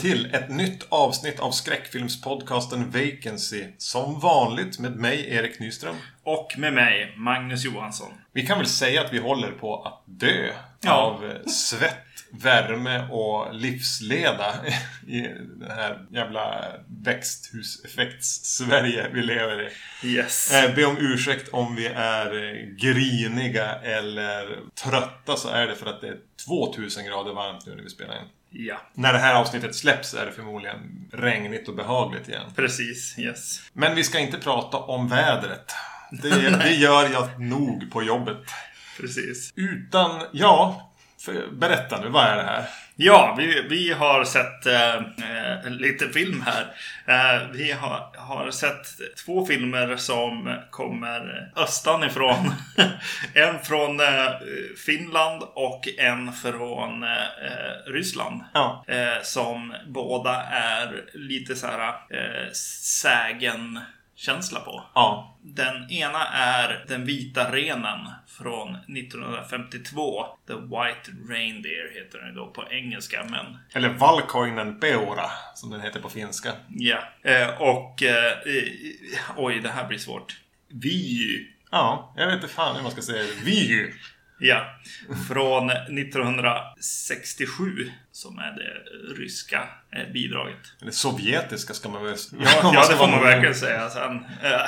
[0.00, 3.64] Till ett nytt avsnitt av skräckfilmspodcasten Vacancy.
[3.78, 5.96] Som vanligt med mig, Erik Nyström.
[6.22, 8.12] Och med mig, Magnus Johansson.
[8.32, 10.92] Vi kan väl säga att vi håller på att dö Ja.
[10.92, 11.96] av svett,
[12.30, 14.54] värme och livsleda
[15.06, 15.20] i
[15.60, 16.64] den här jävla
[17.04, 19.68] växthuseffekts-Sverige vi lever i.
[20.08, 20.52] Yes.
[20.52, 22.30] Eh, be om ursäkt om vi är
[22.78, 27.82] griniga eller trötta så är det för att det är 2000 grader varmt nu när
[27.82, 28.28] vi spelar in.
[28.52, 32.50] Ja, När det här avsnittet släpps är det förmodligen regnigt och behagligt igen.
[32.56, 33.18] precis.
[33.18, 33.60] Yes.
[33.72, 35.72] Men vi ska inte prata om vädret.
[36.10, 38.38] Det, det gör jag nog på jobbet.
[39.00, 39.52] Precis.
[39.56, 42.68] Utan, ja, för, berätta nu, vad är det här?
[43.02, 46.66] Ja, vi, vi har sett eh, eh, lite film här.
[47.06, 48.86] Eh, vi har, har sett
[49.24, 52.52] två filmer som kommer östan ifrån.
[53.34, 54.30] en från eh,
[54.86, 58.42] Finland och en från eh, Ryssland.
[58.54, 62.52] Ja, Eh, som båda är lite så här eh,
[64.20, 64.84] sägen-känsla på.
[64.94, 70.26] ja, Den ena är Den vita renen från 1952.
[70.46, 76.00] The White Reindeer heter den då på engelska, men eller Valkoinen Peura, som den heter
[76.00, 76.52] på finska.
[76.68, 76.98] ja.
[77.22, 78.02] Eh, och...
[78.02, 78.32] Eh,
[79.36, 80.40] oj, det här blir svårt.
[80.68, 81.46] Vy.
[81.70, 83.44] Ja, jag vet inte fan hur man ska säga det.
[83.44, 83.92] Vy.
[84.40, 84.66] Ja.
[85.28, 88.74] Från 1967, som är det
[89.22, 89.62] ryska
[89.96, 90.58] eh, bidraget.
[90.82, 94.24] Eller sovjetiska ska man väl Ja, om ja ska det får man verkligen säga sen.
[94.42, 94.60] Eh,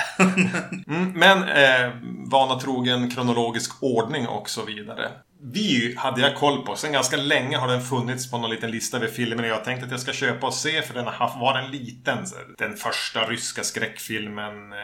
[0.86, 1.90] Mm, men eh,
[2.30, 5.10] vana trogen kronologisk ordning och så vidare.
[5.44, 6.76] Vi hade jag koll på.
[6.76, 9.90] Sen ganska länge har den funnits på någon liten lista över filmer jag tänkte att
[9.90, 12.18] jag ska köpa och se för den har haft, var en liten.
[12.58, 14.72] Den första ryska skräckfilmen.
[14.72, 14.78] Eh,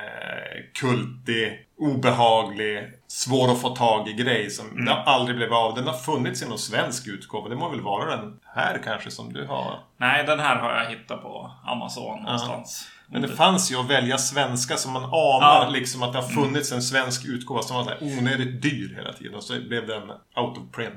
[0.81, 5.75] kultig, obehaglig, svår att få tag i grej som har aldrig blivit av.
[5.75, 7.49] Den har funnits i någon svensk utgåva.
[7.49, 9.79] Det må väl vara den här kanske som du har.
[9.97, 12.89] Nej, den här har jag hittat på Amazon någonstans.
[13.11, 15.69] Men det fanns ju att välja svenska som man anar Ja.
[15.73, 19.13] liksom att det har funnits en svensk utgåva som var så här onödigt dyr hela
[19.13, 19.35] tiden.
[19.35, 20.03] Och så blev den
[20.37, 20.95] out of print.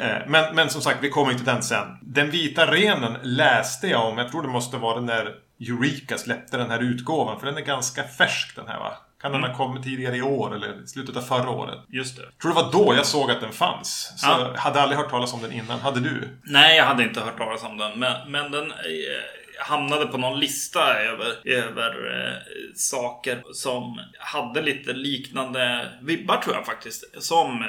[0.00, 1.98] Eh, Men, men som sagt, vi kommer till den sen.
[2.02, 4.18] Den vita renen läste jag om.
[4.18, 7.40] Jag tror det måste vara när Eureka släppte den här utgåvan.
[7.40, 8.92] För den är ganska färsk den här va?
[9.24, 11.78] Kan den ha kommit tidigare i år eller slutet av förra året?
[11.88, 12.22] Just det.
[12.42, 14.12] Tror det var då jag såg att den fanns.
[14.16, 14.50] Så Ja.
[14.52, 15.80] jag hade aldrig hört talas om den innan.
[15.80, 16.38] Hade du?
[16.42, 17.98] Nej, jag hade inte hört talas om den.
[17.98, 18.76] Men, men den eh,
[19.58, 22.36] hamnade på någon lista över, över eh,
[22.74, 27.22] saker som hade lite liknande vibbar tror jag faktiskt.
[27.22, 27.68] Som eh,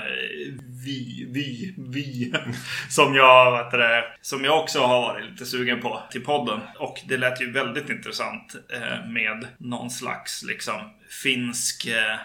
[0.85, 2.33] vi, vi, vi.
[2.89, 6.59] Som jag, vet det, som jag också har varit lite sugen på till podden.
[6.79, 10.75] Och det lät ju väldigt intressant eh, med någon slags liksom
[11.23, 12.19] finsk eh,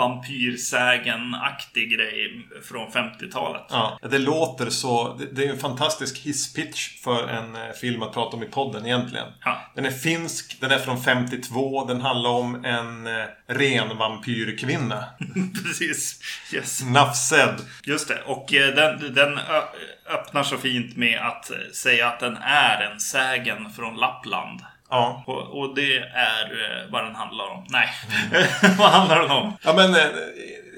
[0.00, 3.66] vampyrsägen-aktig grej från 50-talet.
[3.70, 5.18] Ja, det låter så.
[5.32, 9.26] det- är en fantastisk hisspitch för en eh, film att prata om i podden egentligen.
[9.44, 9.60] Ja.
[9.74, 15.04] Den är finsk, den är från 52, den handlar om en eh, ren vampyrkvinna.
[15.64, 16.20] Precis.
[16.54, 16.82] Yes.
[16.84, 17.54] Nafsed.
[17.84, 18.22] Just det.
[18.26, 19.38] Och eh, den, den
[20.10, 24.60] öppnar så fint med att säga att den är en sägen från Lappland.
[24.90, 25.24] Ja.
[25.26, 27.66] Och, och det är eh, vad den handlar om.
[27.68, 27.88] Nej,
[28.78, 29.56] vad handlar den om?
[29.62, 30.00] Ja men, eh,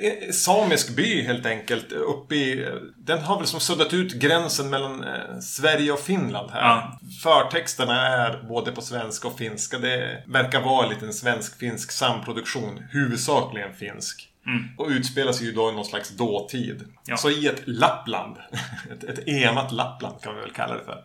[0.01, 1.93] eh, samisk by helt enkelt.
[1.93, 5.05] Uppe i, den har väl som suddat ut gränsen mellan
[5.43, 6.61] Sverige och Finland här.
[6.61, 6.99] Ja.
[7.23, 9.79] Förtexterna är både på svenska och finska.
[9.79, 12.85] Det verkar vara en liten svensk-finsk samproduktion.
[12.91, 14.32] Huvudsakligen finsk.
[14.79, 16.85] Och utspelar sig ju då i någon slags dåtid.
[17.07, 17.17] Ja.
[17.17, 18.37] Så i ett Lappland,
[18.93, 21.05] ett, ett enat Lappland kan vi väl kalla det för.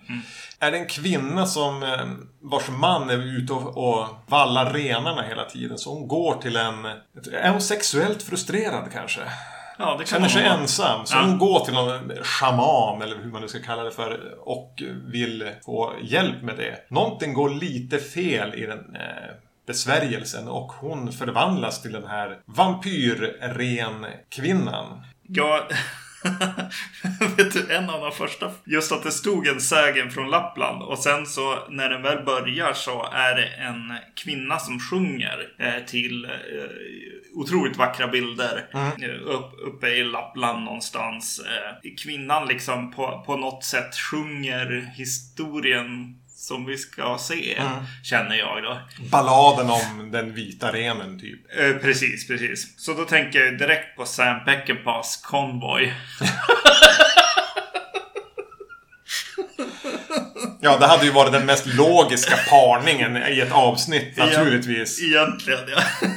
[0.60, 2.06] Är det en kvinna som, eh,
[2.42, 5.78] vars man är ute och, och vallar renarna hela tiden.
[5.78, 6.86] Så hon går till en...
[7.34, 9.22] Är hon sexuellt frustrerad kanske?
[9.80, 10.54] Ja, det kan Känner sig vara.
[10.54, 11.06] ensam.
[11.06, 11.22] Så Ja.
[11.26, 14.20] hon går till någon shaman, eller hur man nu ska kalla det för,
[14.50, 16.86] och vill få hjälp med det.
[16.90, 19.34] Någonting går lite fel i den eh,
[19.68, 25.04] besvärjelsen och hon förvandlas till den här vampyrren-kvinnan.
[25.28, 25.62] Jag...
[27.38, 28.52] Vet du, en av de första...
[28.66, 30.84] Just att det stod en sägen från Lappland.
[30.84, 35.86] Och sen så när den väl börjar så är det en kvinna som sjunger eh,
[35.86, 36.32] till eh,
[37.34, 38.66] otroligt vackra bilder.
[38.74, 41.40] Eh, upp, uppe i Lappland någonstans.
[41.40, 41.74] Eh,
[42.04, 46.16] kvinnan liksom på, på något sätt sjunger historien
[46.48, 47.62] som vi ska se.
[48.04, 48.78] Känner jag då.
[49.12, 51.60] Balladen om den vita renen, typ.
[51.60, 52.80] Eh, precis, precis.
[52.80, 55.94] Så då tänker jag direkt på Sam Peckinpahs Convoy.
[60.62, 65.02] Ja, det hade ju varit den mest logiska parningen i ett avsnitt, naturligtvis.
[65.02, 65.82] Egentligen, ja.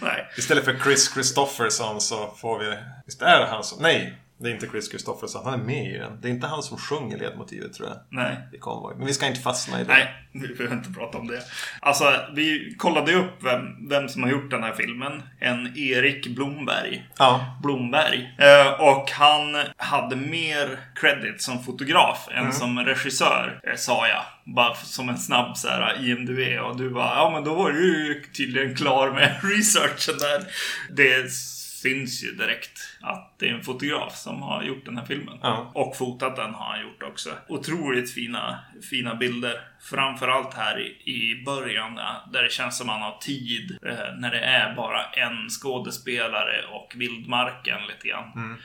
[0.00, 0.32] Nej.
[0.36, 2.76] Istället för Chris Christopherson så får vi...
[3.06, 3.82] Visst är det han som...
[3.82, 4.18] Nej!
[4.40, 5.42] Det är inte Chris Kristofferson.
[5.44, 6.20] Han är med i den.
[6.20, 7.98] Det är inte han som sjunger ledmotivet tror jag.
[8.08, 8.36] Nej.
[8.52, 8.94] I Convoy.
[8.96, 9.92] Men vi ska inte fastna i det.
[9.92, 11.42] Nej, vi behöver inte prata om det.
[11.80, 12.04] Alltså,
[12.34, 15.22] vi kollade upp vem, vem som har gjort den här filmen.
[15.40, 17.08] En Erik Blomberg.
[17.18, 17.58] Ja.
[17.62, 18.36] Blomberg.
[18.38, 24.22] Eh, och han hade mer credit som fotograf än som regissör, eh, sa jag.
[24.54, 26.60] Bara som en snabb så här, IMDB.
[26.60, 30.44] Och du bara, ja men då var du ju tydligen klar med researchen där.
[30.90, 31.30] Det
[31.82, 35.38] syns ju direkt att det är en fotograf som har gjort den här filmen.
[35.42, 35.72] Ja.
[35.74, 37.30] Och fotat den har han gjort också.
[37.48, 38.58] Otroligt fina,
[38.90, 39.60] fina bilder.
[39.90, 43.78] Framförallt här i, i början där- det känns som man har tid.
[43.86, 48.26] Eh, när det är bara en skådespelare och vildmarken lite grann.
[48.26, 48.56] Eh,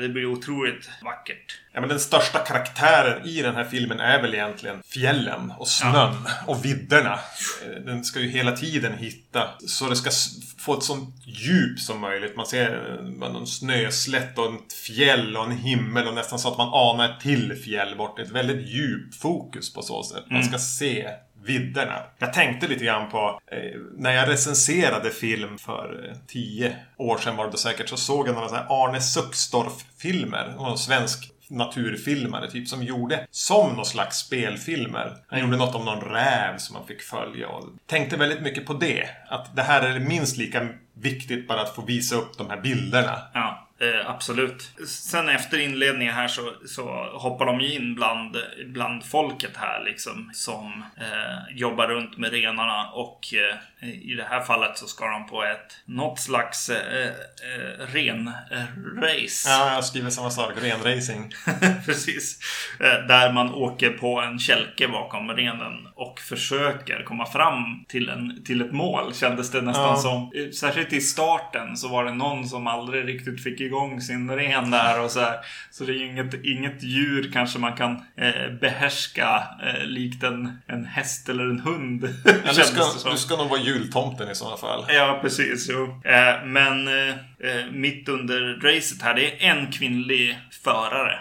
[0.00, 1.58] det blir otroligt vackert.
[1.72, 6.16] Ja, men den största karaktären i den här filmen är väl egentligen fjällen och snön
[6.46, 7.18] och vidderna.
[7.64, 10.10] Eh, Den ska ju hela tiden hitta så det ska
[10.58, 12.36] få ett sånt djup som möjligt.
[12.36, 16.58] Man ser eh, någon snöslätt och ett fjäll och en himmel och nästan så att
[16.58, 18.18] man anar ett till fjäll bort.
[18.18, 20.24] Ett väldigt djup fokus på så sätt.
[20.30, 21.08] Man ska se
[21.46, 22.02] vidderna.
[22.18, 27.36] Jag tänkte lite grann på eh, när jag recenserade film för eh, tio år sedan
[27.36, 30.54] var det säkert så såg jag några sådana här Arne Suckstorff-filmer.
[30.56, 35.16] Någon svensk naturfilmare typ som gjorde som någon slags spelfilmer.
[35.26, 38.72] Han gjorde något om någon räv som man fick följa och tänkte väldigt mycket på
[38.72, 39.08] det.
[39.28, 43.18] Att det här är minst lika viktigt bara att få visa upp de här bilderna.
[43.34, 44.70] Ja, eh, absolut.
[44.86, 48.36] Sen efter inledningen här så, så hoppar de ju in bland,
[48.66, 50.30] bland folket här liksom.
[50.34, 55.26] Som eh, jobbar runt med renarna och eh, i det här fallet så ska de
[55.26, 59.48] på ett något slags eh, eh, renrace.
[59.48, 60.52] Ja, jag skriver samma sak.
[60.62, 61.34] Renracing.
[61.86, 62.38] Precis.
[62.80, 68.44] Eh, Där man åker på en kälke bakom renen och försöker komma fram till, en,
[68.44, 69.96] till ett mål kändes det nästan Ja.
[69.96, 70.30] som.
[70.34, 74.70] Eh, Särskilt i starten så var det någon som aldrig riktigt fick igång sin ren
[74.70, 75.36] där och så här.
[75.70, 80.58] Så det är ju inget, inget djur kanske man kan eh, behärska eh, likt en,
[80.66, 82.04] en häst eller en hund.
[82.46, 84.84] Ja, du, ska, du ska nog vara jultomten i sådana fall.
[84.88, 85.66] Ja, precis.
[85.70, 86.00] Jo.
[86.04, 91.18] Eh, men eh, eh, mitt under racet här, det är en kvinnlig förare.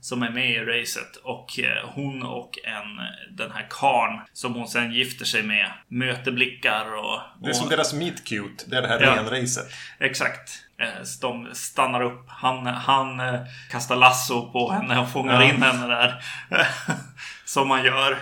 [0.00, 1.16] Som är med i racet.
[1.22, 2.96] Och eh, hon och en,
[3.36, 7.20] den här karn som hon sen gifter sig med möter blickar och...
[7.42, 8.64] Det är som och deras meet cute.
[8.66, 9.16] Det är det här Ja.
[9.16, 9.66] renracet.
[10.00, 10.50] Exakt.
[10.80, 12.24] Eh, så De stannar upp.
[12.28, 13.40] Han, han eh,
[13.70, 15.52] kastar lasso på henne och fångar Ja.
[15.52, 16.14] in henne där.
[17.50, 18.18] Som man gör.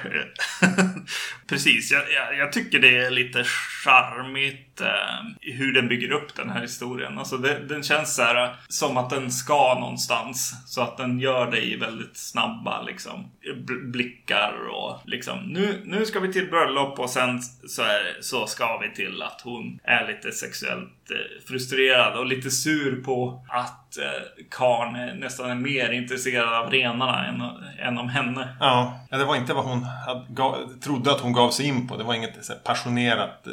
[1.48, 3.44] Precis, jag, jag, jag tycker det är lite
[3.84, 7.18] charmigt eh, hur den bygger upp den här historien.
[7.18, 10.52] Alltså det, den känns så här, eh, som att den ska någonstans.
[10.66, 13.30] Så att den gör det i väldigt snabba liksom,
[13.92, 18.78] blickar och liksom nu, nu ska vi till bröllop och sen så, är, så ska
[18.78, 20.97] vi till att hon är lite sexuellt
[21.48, 24.04] frustrerad och lite sur på att eh,
[24.50, 27.42] Karn karln är- nästan är mer intresserad av renarna än,
[27.88, 28.48] än om henne.
[28.60, 31.88] Ja, ja, det var inte vad hon hade, gav, trodde att hon gav sig in
[31.88, 31.96] på.
[31.96, 33.52] Det var inget så här, passionerat eh,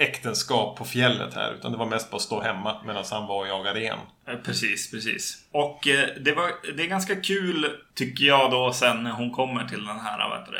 [0.00, 1.52] äktenskap på fjället här.
[1.58, 3.98] Utan det var mest bara att stå hemma medan han var och jagade ren.
[4.28, 5.36] Eh, Precis, precis.
[5.52, 9.64] Och eh, det, var, det är ganska kul, tycker jag då, sen när hon kommer
[9.64, 10.52] till den här, vad heter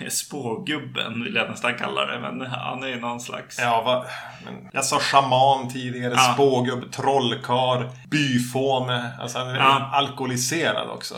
[0.00, 2.20] det, spågubben vill jag nästan kalla det.
[2.20, 3.58] Men han är ju någon slags...
[3.58, 4.04] Ja, va,
[4.44, 6.32] men jag sa shaman tidigare, Ja.
[6.34, 9.10] spågubb, trollkar, byfåne.
[9.20, 9.90] Alltså han är Ja.
[9.92, 11.14] alkoholiserad också.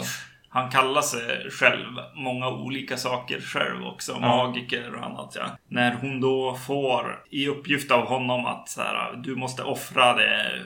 [0.53, 4.21] Han kallar sig själv många olika saker själv också.
[4.21, 5.45] Magiker och annat ja.
[5.69, 10.63] När hon då får i uppgift av honom att så här, du måste offra det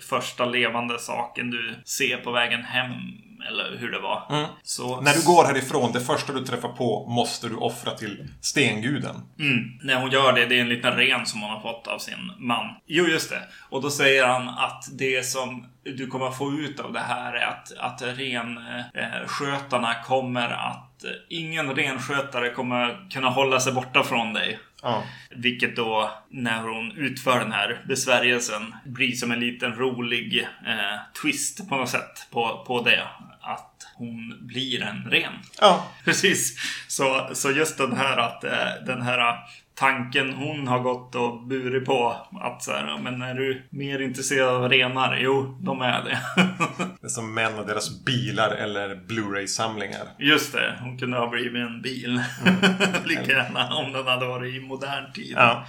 [0.00, 2.92] första levande saken du ser på vägen hem.
[3.48, 4.46] Eller hur det var.
[4.62, 9.16] Så, När du går härifrån, det första du träffar på måste du offra till stenguden.
[9.38, 11.98] Mm, när hon gör det, det är en liten ren som hon har fått av
[11.98, 12.66] sin man.
[12.86, 13.42] Jo, just det.
[13.70, 17.46] Och då säger han att det som du kommer få ut av det här är
[17.46, 21.04] att, att renskötarna kommer att...
[21.28, 24.58] Ingen renskötare kommer kunna hålla sig borta från dig.
[24.82, 25.02] Ja.
[25.30, 31.68] Vilket då, när hon utför den här besvärjelsen, blir som en liten rolig eh, twist
[31.68, 33.02] på något sätt på, på det.
[34.02, 35.32] Hon blir en ren.
[35.60, 35.86] Ja.
[36.04, 36.58] Precis.
[36.88, 39.36] Så, så just den här att eh, den här
[39.74, 42.16] tanken hon har gått och burit på.
[42.40, 45.18] Att så här, men är du mer intresserad av renar?
[45.20, 46.18] Jo, de är det.
[47.08, 50.08] Som män och deras bilar eller Blu-ray-samlingar.
[50.18, 52.22] Just det, hon kunde ha blivit en bil.
[53.04, 55.34] Lika gärna om den hade varit i modern tid.
[55.36, 55.66] Ja.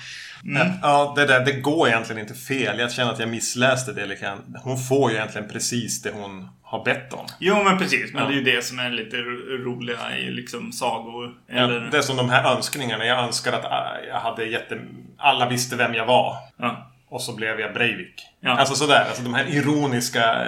[0.82, 2.80] Ja, det där, det går egentligen inte fel.
[2.80, 4.34] Jag känner att jag missläste det lite.
[4.64, 7.26] Hon får ju egentligen precis det hon har bett om.
[7.40, 8.14] Jo, men precis.
[8.14, 8.28] Men Ja.
[8.30, 11.34] det är ju det som är lite ro- roliga i liksom sagor.
[11.48, 11.80] Ja, Eller...
[11.92, 13.06] det är som de här önskningarna.
[13.06, 14.80] Jag önskar att äh, jag hade jätte...
[15.18, 16.36] Alla visste vem jag var.
[16.58, 16.90] Ja.
[17.10, 18.22] Och så blev jag Breivik.
[18.40, 18.50] Ja.
[18.52, 19.06] Alltså sådär.
[19.08, 20.48] Alltså de här ironiska...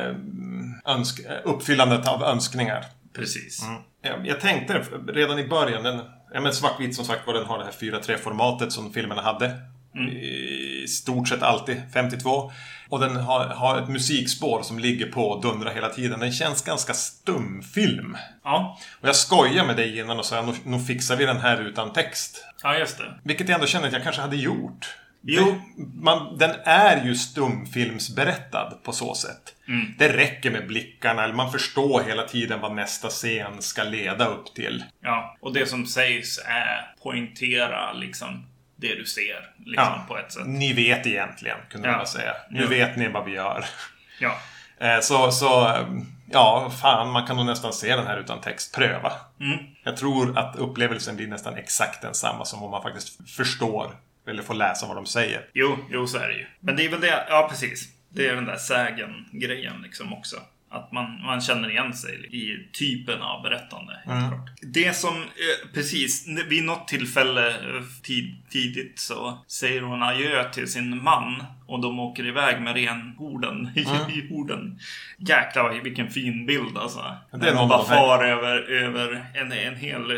[0.87, 2.85] önsk uppfyllandet av önskningar.
[3.15, 3.63] Precis.
[3.63, 4.25] Mm.
[4.25, 6.01] Jag, tänkte redan i början, den,
[6.33, 9.51] ja men svartvit som sagt var, den har det här 4.3 formatet som filmerna hade.
[9.95, 10.09] Mm.
[10.09, 12.51] I stort sett alltid, 52.
[12.89, 16.19] Och den har, har ett musikspår som ligger på och dundrar hela tiden.
[16.19, 18.17] Den känns ganska stumfilm.
[18.43, 18.77] Ja.
[19.01, 22.45] Och jag skojar med dig innan och sa nog fixar vi den här utan text.
[22.63, 23.19] ja, just det.
[23.23, 24.95] Vilket jag ändå känner att jag kanske hade gjort.
[25.27, 25.61] Jo.
[25.93, 29.55] Man, den är ju stumfilmsberättad på så sätt.
[29.67, 29.93] Mm.
[29.97, 34.55] Det räcker med blickarna, eller man förstår hela tiden vad nästa scen ska leda upp
[34.55, 34.83] till.
[35.01, 39.49] Ja, och det som sägs är poängtera liksom det du ser.
[39.57, 40.05] Liksom Ja.
[40.07, 40.47] på ett sätt.
[40.47, 41.97] Ni vet egentligen, kunde Ja.
[41.97, 42.33] man säga.
[42.49, 42.69] Nu Ja.
[42.69, 43.65] vet ni vad vi gör.
[44.19, 44.37] Ja.
[44.79, 45.77] Eh, Så, så,
[46.31, 48.75] ja, fan, man kan nog nästan se den här utan text.
[48.75, 49.11] Pröva.
[49.39, 49.57] Mm.
[49.83, 53.91] Jag tror att upplevelsen blir nästan exakt densamma som om man faktiskt förstår
[54.27, 55.45] eller får läsa vad de säger.
[55.53, 56.45] Jo, jo, så är det ju.
[56.59, 57.89] Men det är väl det, ja precis.
[58.09, 60.35] Det är den där sägen-grejen liksom också.
[60.69, 63.99] Att man, man känner igen sig i typen av berättande.
[64.03, 64.49] Klart.
[64.61, 70.71] Det som, eh, precis, vid något tillfälle eh, tid, tidigt så säger hon adjö till
[70.71, 71.43] sin man.
[71.67, 73.79] Och de åker iväg med renhorden i,
[74.19, 74.79] i horden.
[75.17, 77.15] Jäklar vilken fin bild alltså.
[77.31, 80.17] Det är de bara här- far över, över en, en hel eh,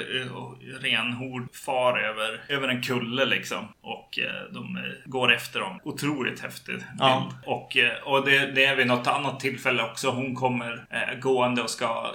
[0.82, 3.68] renhord far över, över en kulle liksom.
[3.82, 5.80] Och eh, de eh, går efter dem.
[5.84, 6.86] Otroligt häftig bild.
[7.00, 7.32] Ja.
[7.46, 10.10] Och, och det, det är vid något annat tillfälle också.
[10.10, 10.86] Hon kommer
[11.20, 12.12] gående och ska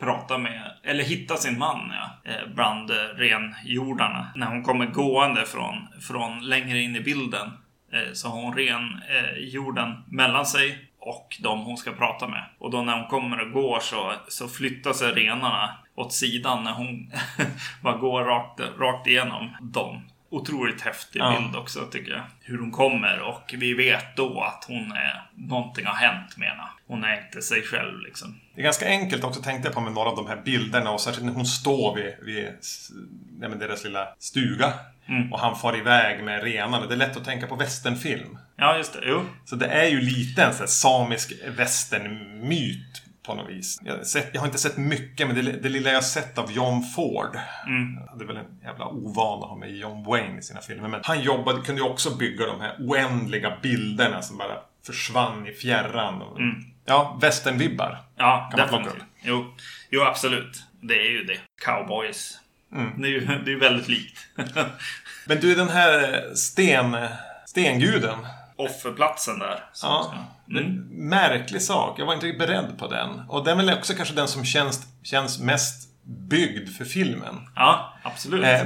[0.00, 4.26] prata med, eller hitta sin man ja, bland renjordarna.
[4.34, 7.50] När hon kommer gående från, från längre in i bilden
[8.12, 12.44] så har hon ren eh, jorden mellan sig och de hon ska prata med.
[12.58, 16.72] Och då när hon kommer och går så, så flyttar sig renarna åt sidan när
[16.72, 17.12] hon
[17.82, 20.00] bara går rakt, rakt igenom dem.
[20.30, 21.36] Otroligt häftig Ja.
[21.40, 22.22] bild också tycker jag.
[22.40, 25.22] Hur hon kommer och vi vet då att hon är...
[25.34, 26.62] Någonting har hänt med henne.
[26.86, 28.40] Hon är inte sig själv liksom.
[28.54, 31.00] Det är ganska enkelt också, tänkte jag på med några av de här bilderna och
[31.00, 32.48] särskilt när hon står vid, vid
[33.38, 34.72] nej, men deras lilla stuga.
[35.08, 35.32] Mm.
[35.32, 36.86] Och han far iväg med renarna.
[36.86, 38.38] Det är lätt att tänka på westernfilm.
[38.56, 39.00] Ja, just det.
[39.02, 39.22] Jo.
[39.44, 41.32] Så det är ju lite en sån samisk
[42.00, 43.78] westernmyt på något vis.
[43.84, 46.52] Jag, har sett, jag har inte sett mycket, men det, det lilla jag sett av
[46.52, 47.38] John Ford.
[47.66, 47.94] Mm.
[48.00, 50.88] Jag hade väl en jävla ovan att ha med John Wayne i sina filmer.
[50.88, 55.52] Men han jobbade, kunde ju också bygga de här oändliga bilderna som bara försvann i
[55.52, 56.22] fjärran.
[56.22, 56.64] Och, Mm.
[56.88, 57.98] Ja, westernvibbar.
[58.16, 59.08] Ja, Kan man plocka definitivt.
[59.22, 59.54] Jo.
[59.90, 60.62] jo, absolut.
[60.80, 61.38] Det är ju det.
[61.64, 62.38] Cowboys.
[62.76, 63.02] Mm.
[63.02, 64.18] Det är ju det är väldigt likt.
[65.26, 66.96] Men du, den här sten,
[67.46, 68.18] stenguden.
[68.56, 69.64] Offerplatsen där.
[69.82, 70.14] Ja,
[70.50, 70.86] Mm.
[71.08, 71.98] märklig sak.
[71.98, 73.20] Jag var inte beredd på den.
[73.28, 77.34] Och den är väl också kanske den som känns, känns mest byggd för filmen.
[77.54, 78.44] Ja, absolut.
[78.44, 78.60] Eh,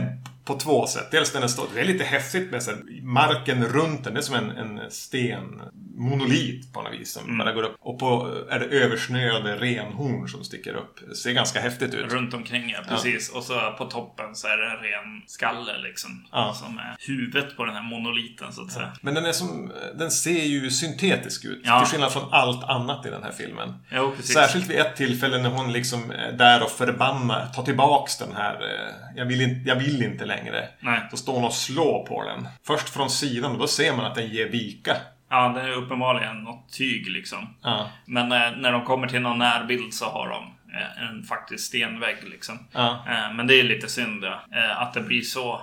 [0.53, 1.09] på två sätt.
[1.11, 1.67] Dels den är stor.
[1.75, 4.15] Det är lite häftigt med så här, marken runt den.
[4.15, 7.13] Det är som en, en stenmonolit på något vis.
[7.13, 7.39] Som Mm.
[7.39, 7.77] bara går upp.
[7.81, 11.01] Och på är det översnöade renhorn som sticker upp.
[11.09, 12.13] Det ser ganska häftigt ut.
[12.13, 13.29] Runt omkring ja, precis.
[13.31, 16.25] Och så på toppen så är det en ren skalle liksom.
[16.33, 16.55] Ja.
[16.55, 18.93] Som är huvudet på den här monoliten så att säga.
[19.03, 21.61] Men den är som, den ser ju syntetisk ut.
[21.65, 21.81] Ja.
[21.81, 23.75] Till skillnad från allt annat i den här filmen.
[23.93, 24.35] Jo, precis.
[24.35, 28.55] Särskilt vid ett tillfälle när hon liksom är där och förbannar, tar tillbaks den här,
[28.55, 30.40] eh, jag vill, inte, jag vill inte längre.
[30.81, 31.01] Nej.
[31.11, 32.49] Då står hon och slår på den.
[32.67, 34.97] Först från sidan och då ser man att den ger vika.
[35.31, 37.55] Ja, det är uppenbarligen något tyg liksom.
[37.63, 37.91] Ja.
[38.05, 40.43] Men eh, när de kommer till någon närbild så har de
[40.77, 42.59] eh, en faktisk stenvägg liksom.
[42.73, 43.05] Ja.
[43.09, 44.41] Eh, men det är lite synd ja,
[44.77, 45.61] att det blir så.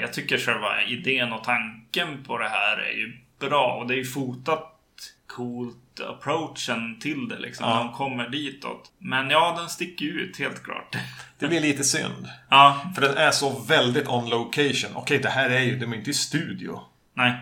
[0.00, 3.98] Jag tycker själva idén och tanken på det här är ju bra och det är
[3.98, 4.74] ju fotat
[5.26, 7.66] coolt approachen till det liksom.
[7.68, 7.74] Ja.
[7.74, 8.90] När de kommer ditåt.
[8.98, 10.96] Men ja, den sticker ut helt klart.
[11.38, 12.28] Det blir lite synd.
[12.48, 14.90] ja, För den är så väldigt on location.
[14.94, 16.80] Okej, det här är ju, de är inte i studio.
[17.14, 17.32] nej.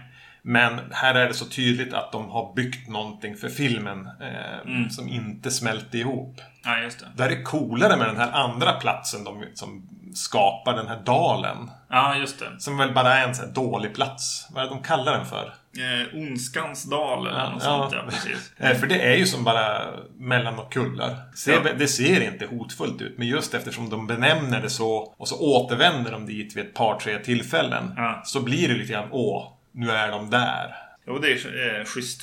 [0.49, 4.91] Men här är det så tydligt att de har byggt någonting för filmen eh, Mm.
[4.91, 6.41] som inte smälter ihop.
[6.65, 7.07] Ja, just det.
[7.17, 11.71] Där är coolare med den här andra platsen de, som skapar den här dalen.
[11.89, 12.61] Ja, just det.
[12.61, 14.49] Som väl bara är en sån här dålig plats.
[14.51, 15.55] Vad är det de kallar den för?
[15.79, 17.79] Eh, Ondskans dal eller Ja, något ja.
[17.91, 18.53] sånt, ja precis.
[18.81, 19.87] För det är ju som bara
[20.19, 21.17] mellan och kullar.
[21.47, 21.61] Ja.
[21.79, 26.13] Det ser inte hotfullt ut, men just eftersom de benämner det så och så återvänder
[26.13, 27.93] de dit vid ett par, tre tillfällen.
[27.97, 28.23] Ja.
[28.25, 30.75] Så blir det lite grann, åh, nu är de där.
[31.07, 32.23] Jo, det är eh, schysst.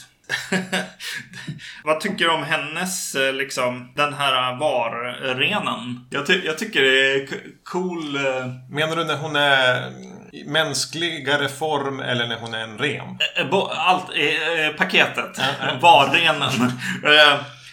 [1.84, 6.08] Vad tycker du om hennes, eh, liksom, den här var-renen?
[6.10, 7.28] Jag, ty- jag tycker det är
[7.64, 8.16] cool...
[8.16, 9.92] Eh, Menar du när hon är
[10.46, 13.18] mänskligare form eller när hon är en ren?
[13.72, 15.38] allt, eh, eh, paketet.
[15.82, 16.72] Var-renen.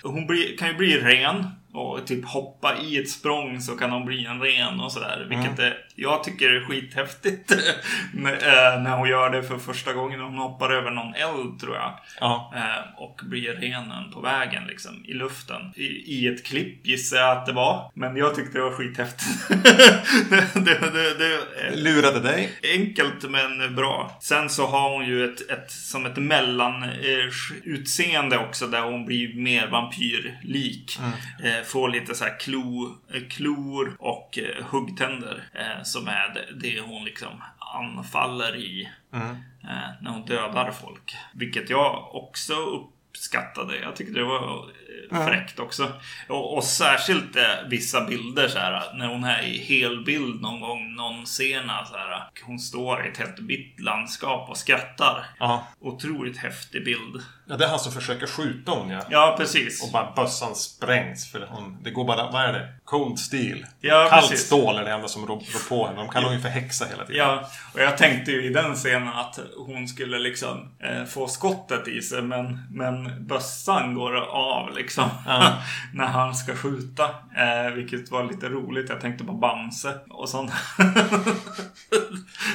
[0.02, 1.50] Hon blir, kan ju bli ren.
[1.73, 5.26] och typ hoppa i ett språng så kan hon bli en ren och sådär.
[5.29, 7.52] Vilket är, jag tycker är skithäftigt.
[8.14, 10.21] när, eh, när hon gör det för första gången.
[10.21, 12.00] Hon hoppar över någon eld tror jag.
[12.21, 12.52] Ja.
[12.57, 15.73] Eh, och blir renen på vägen liksom i luften.
[15.76, 17.90] I, I ett klipp gissar jag att det var.
[17.95, 19.49] Men jag tyckte det var skithäftigt.
[20.30, 21.40] det, det, det, det,
[21.76, 22.59] Lurade dig.
[22.75, 24.19] Enkelt men bra.
[24.21, 29.35] Sen så har hon ju ett, ett som ett mellan eh, också där hon blir
[29.35, 30.99] mer vampyrlik.
[31.45, 32.97] Eh, får lite så här klo,
[33.30, 34.38] klor och
[34.71, 35.45] huggtänder
[35.92, 41.16] som är det hon liksom anfaller i eh, när hon dödar folk.
[41.35, 43.78] Vilket jag också uppskattade.
[43.78, 44.70] Jag tyckte det var
[45.12, 45.92] eh, fräckt också.
[46.28, 50.95] Och, och särskilt eh, vissa bilder så här när hon är i helbild någon gång,
[50.95, 52.25] någon scena så här.
[52.47, 55.26] Hon står i ett helt vitt landskap och skrattar.
[55.38, 55.66] Ja.
[55.80, 57.23] Otroligt häftig bild.
[57.47, 59.00] ja, det är han som försöker skjuta hon ja.
[59.11, 59.83] Ja, precis.
[59.83, 62.69] Och bara bössan sprängs för hon, det går bara, vad är det?
[62.85, 63.66] Cold steel.
[63.80, 64.47] Ja, Kallt precis.
[64.47, 65.99] stål är det enda som rår, rår på henne.
[65.99, 67.26] De kallar hon ju för häxa hela tiden.
[67.26, 71.88] Ja, och jag tänkte ju i den scenen att hon skulle liksom eh, få skottet
[71.88, 75.62] i sig men, men bössan går av liksom Ja.
[75.94, 77.04] när han ska skjuta.
[77.37, 78.88] Eh, vilket var lite roligt.
[78.88, 80.52] Jag tänkte på Bamse och sånt.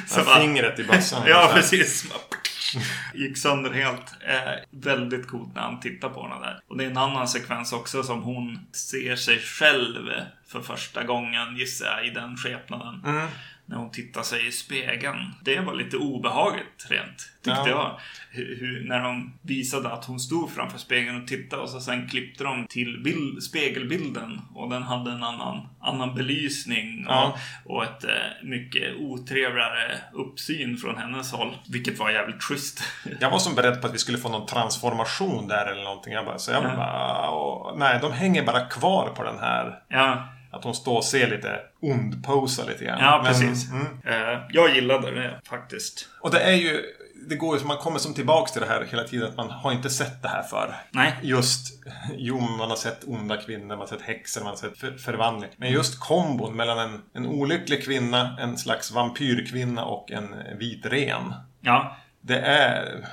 [0.07, 1.23] Så Ja, fingret i bössan.
[1.27, 2.13] Ja, precis.
[3.13, 4.15] Gick sönder helt.
[4.27, 6.59] Eh, väldigt coolt när han tittar på henne där.
[6.67, 10.09] Och det är en annan sekvens också som hon ser sig själv
[10.47, 13.01] för första gången gissar jag i den skepnaden.
[13.05, 13.27] Mm.
[13.67, 15.33] När hon tittar sig i spegeln.
[15.43, 17.67] Det var lite obehagligt rent, tyckte Ja.
[17.69, 17.99] jag.
[18.31, 22.09] Hur, hur, när de visade att hon stod framför spegeln och tittade och så sen
[22.09, 24.41] klippte de till bild, spegelbilden.
[24.55, 27.37] Och den hade en annan, annan belysning och, Ja.
[27.65, 28.09] och ett eh,
[28.43, 31.55] mycket otrevligare uppsyn från hennes håll.
[31.69, 32.83] Vilket var jävligt schysst.
[33.19, 36.13] Jag var som beredd på att vi skulle få någon transformation där eller någonting.
[36.13, 36.75] Jag bara, så jag Ja.
[36.75, 39.79] bara, åh, nej, de hänger bara kvar på den här.
[39.87, 42.99] ja, Att hon står och ser lite ond-posar lite grann.
[42.99, 43.71] ja Men, precis.
[43.71, 43.85] mm.
[44.05, 46.09] Eh, jag gillade det faktiskt.
[46.21, 46.83] Och det är ju,
[47.29, 49.71] det går ju, man kommer som tillbaks till det här hela tiden att man har
[49.71, 50.75] inte sett det här för.
[50.91, 51.13] Nej.
[51.21, 51.83] Just,
[52.17, 55.49] jo man har sett onda kvinnor, man har sett häxor, man har sett för, förvandling.
[55.57, 61.33] Men just kombon mellan en, en olycklig kvinna, en slags vampyrkvinna och en vit ren.
[61.61, 63.05] Ja, Det är...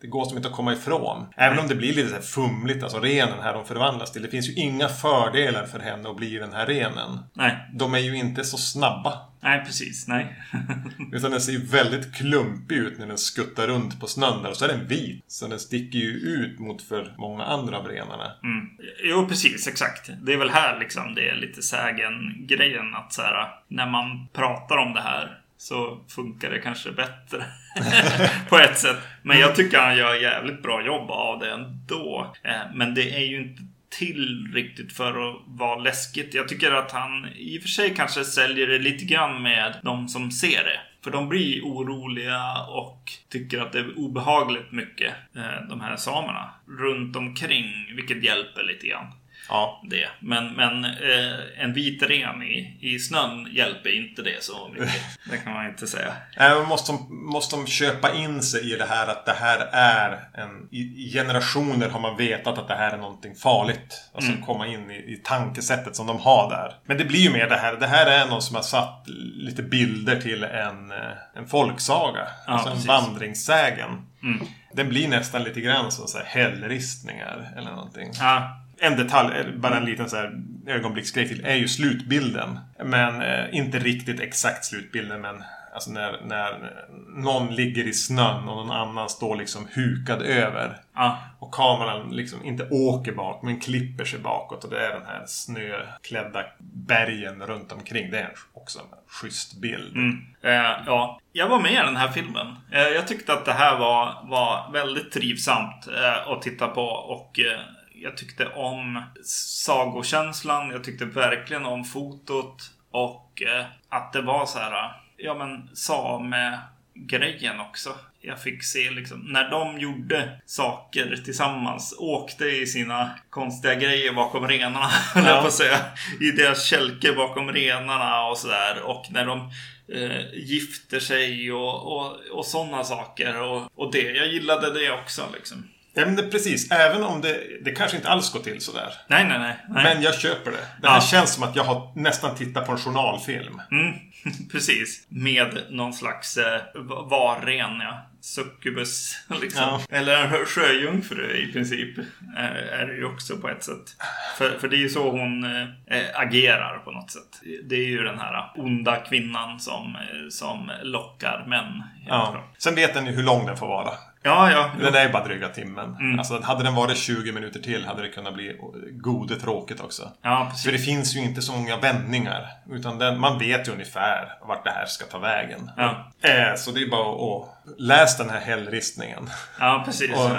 [0.00, 1.26] Det går som inte att komma ifrån.
[1.36, 4.22] Även om det blir lite så här fumligt, alltså renen här de förvandlas till.
[4.22, 7.18] Det finns ju inga fördelar för henne att bli den här renen.
[7.34, 7.56] nej.
[7.74, 9.18] De är ju inte så snabba.
[9.42, 10.08] Nej, precis.
[10.08, 10.36] Nej.
[11.12, 14.50] Utan den ser ju väldigt klumpig ut när den skuttar runt på snön där.
[14.50, 15.24] Och så är den vit.
[15.26, 18.32] Så den sticker ju ut mot för många andra av renarna.
[18.42, 18.68] Mm.
[19.04, 19.66] Jo, precis.
[19.66, 20.10] Exakt.
[20.22, 24.76] Det är väl här liksom det är lite sägen-grejen att så här, när man pratar
[24.76, 27.44] om det här så funkar det kanske bättre
[28.48, 28.96] på ett sätt.
[29.22, 32.34] Men jag tycker han gör jävligt bra jobb av det ändå.
[32.42, 33.62] Eh, men det är ju inte
[33.98, 36.34] till riktigt för att vara läskigt.
[36.34, 40.08] Jag tycker att han i och för sig kanske säljer det lite grann med de
[40.08, 40.80] som ser det.
[41.04, 46.50] För de blir oroliga och tycker att det är obehagligt mycket, eh, de här samerna,
[46.78, 49.06] runt omkring, vilket hjälper lite grann
[49.50, 49.82] Ja.
[49.90, 50.08] det.
[50.20, 54.90] Men, men eh, en vit ren i, i snön hjälper inte det så mycket.
[55.30, 56.12] Det kan man inte säga.
[56.36, 60.28] Även måste de, måste de köpa in sig i det här att det här är
[60.34, 60.68] en...
[60.70, 64.10] I, generationer har man vetat att det här är någonting farligt.
[64.14, 66.74] Alltså komma in i, i tankesättet som de har där.
[66.84, 67.76] Men det blir ju mer det här.
[67.76, 70.98] Det här är någon som har satt lite bilder till en, eh,
[71.36, 72.28] en folksaga.
[72.46, 72.88] alltså en precis.
[72.88, 74.06] vandringssägen.
[74.22, 74.46] Mm.
[74.72, 78.10] Den blir nästan lite grann som så här hällristningar eller någonting.
[78.18, 80.32] Ja, En detalj, eh, bara en liten så här
[80.66, 82.58] ögonblicksgrej till, är ju slutbilden.
[82.84, 85.42] Men eh, inte riktigt exakt slutbilden, men
[85.74, 86.72] alltså när, när
[87.16, 90.76] någon ligger i snön och någon annan står liksom hukad över.
[90.94, 94.64] ja, Och kameran liksom inte åker bak, men klipper sig bakåt.
[94.64, 98.10] Och det är den här snöklädda bergen runt omkring.
[98.10, 99.96] Det är också en schysst bild.
[99.96, 100.26] mm.
[100.42, 101.20] eh, ja.
[101.32, 102.46] Jag var med i den här filmen.
[102.72, 107.40] Eh, jag tyckte att det här var, var väldigt trivsamt eh, att titta på och
[107.40, 107.60] eh,
[108.02, 110.70] jag tyckte om sagokänslan.
[110.70, 117.60] Jag tyckte verkligen om fotot och eh, att det var så här, ja men same-grejen
[117.60, 117.94] också.
[118.20, 124.48] Jag fick se liksom när de gjorde saker tillsammans, åkte i sina konstiga grejer bakom
[124.48, 125.76] renarna, jag på säga.
[126.20, 128.82] I deras kälke bakom renarna och sådär.
[128.82, 129.50] Och när de
[129.92, 133.42] eh, gifter sig och, och, och sådana saker.
[133.42, 135.69] Och, och det, jag gillade det också liksom.
[135.94, 136.70] Ja, men det, precis.
[136.70, 138.92] Även om det, det kanske inte alls går till sådär.
[139.08, 139.56] Nej, nej, nej.
[139.68, 139.84] nej.
[139.84, 140.66] Men jag köper det.
[140.82, 141.00] Det här Ja.
[141.00, 143.60] känns som att jag har nästan tittat på en journalfilm.
[143.70, 143.92] Mm,
[144.52, 145.06] precis.
[145.08, 148.06] Med någon slags eh, va- varren, ja.
[148.20, 149.16] succubus.
[149.40, 149.62] Liksom.
[149.62, 149.80] Ja.
[149.96, 151.98] Eller en sjöjungfru i princip.
[152.36, 153.96] Är, är det ju också på ett sätt.
[154.38, 157.40] För, för det är ju så hon eh, agerar på något sätt.
[157.64, 161.82] Det är ju den här onda kvinnan som, eh, som lockar män.
[162.06, 162.44] Ja.
[162.58, 163.90] Sen vet den ju hur lång den får vara.
[164.22, 164.50] Ja.
[164.50, 164.70] ja.
[164.80, 165.96] Den är ju bara dryga timmen.
[166.00, 166.18] Mm.
[166.18, 168.56] Alltså, hade den varit 20 minuter till hade det kunnat bli
[168.90, 170.10] gode tråkigt också.
[170.22, 170.64] Ja, precis.
[170.64, 172.48] För det finns ju inte så många vändningar.
[172.70, 175.70] Utan den, man vet ju ungefär vart det här ska ta vägen.
[175.76, 176.12] Ja.
[176.22, 179.30] Eh, så det är bara att läsa den här hällristningen.
[179.60, 180.10] Ja, precis.
[180.10, 180.30] Och,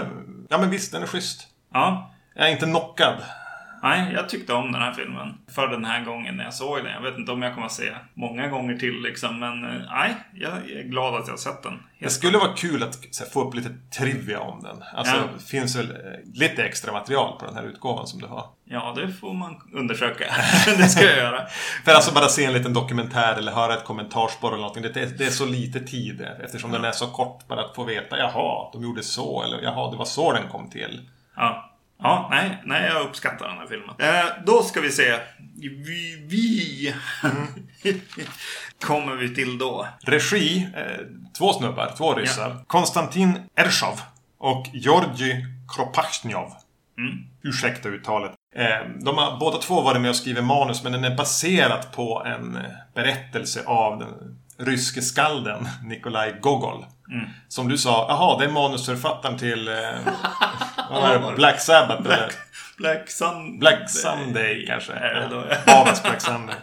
[0.50, 1.48] ja men visst, den är schysst.
[1.74, 2.12] Ja.
[2.36, 3.16] Jag är inte knockad.
[3.84, 5.38] Nej, jag tyckte om den här filmen.
[5.56, 6.94] För den här gången när jag såg den.
[6.94, 9.40] Jag vet inte om jag kommer att se många gånger till liksom.
[9.40, 11.80] Men eh, nej, jag är glad att jag har sett den.
[12.00, 14.84] Det skulle vara kul att här, få upp lite trivia om den.
[14.96, 15.22] Alltså, Ja.
[15.38, 15.98] det finns väl eh,
[16.34, 18.46] lite extra material på den här utgåvan som du har.
[18.66, 20.26] Ja, det får man undersöka.
[20.66, 21.46] det ska jag göra.
[21.86, 24.84] För alltså bara se en liten dokumentär eller höra ett kommentarspår eller någonting.
[24.84, 27.48] Det är, det är så lite tid eftersom den är så kort.
[27.48, 29.44] Bara att få veta, jaha, de gjorde så.
[29.44, 31.10] Eller jaha, det var så den kom till.
[31.36, 31.68] Ja.
[32.04, 33.96] Ja, nej, nej, jag uppskattar den här filmen.
[34.00, 35.20] Eh, då ska vi se.
[35.62, 36.96] Vi, vi
[38.86, 39.88] kommer vi till då.
[40.02, 41.06] Regi, eh,
[41.38, 42.64] två snubbar, två ryssar.
[42.68, 44.02] Konstantin Ershov
[44.38, 46.52] och Georgi Kropachnjov.
[46.98, 47.18] Mm.
[47.44, 48.32] Ursäkta uttalet.
[48.56, 52.24] Eh, de har båda två varit med och skrivit manus men den är baserad på
[52.26, 52.62] en eh,
[52.94, 56.86] berättelse av den ryske skalden Nikolaj Gogol.
[57.12, 57.30] Mm.
[57.48, 59.70] Som du sa, jaha, det är manusförfattaren till
[60.92, 61.36] det?
[61.36, 62.34] Black Sabbath eller Black,
[62.78, 63.60] Black Sun...
[63.60, 64.94] Black Sunday kanske.
[65.66, 66.56] Havens Black Sunday.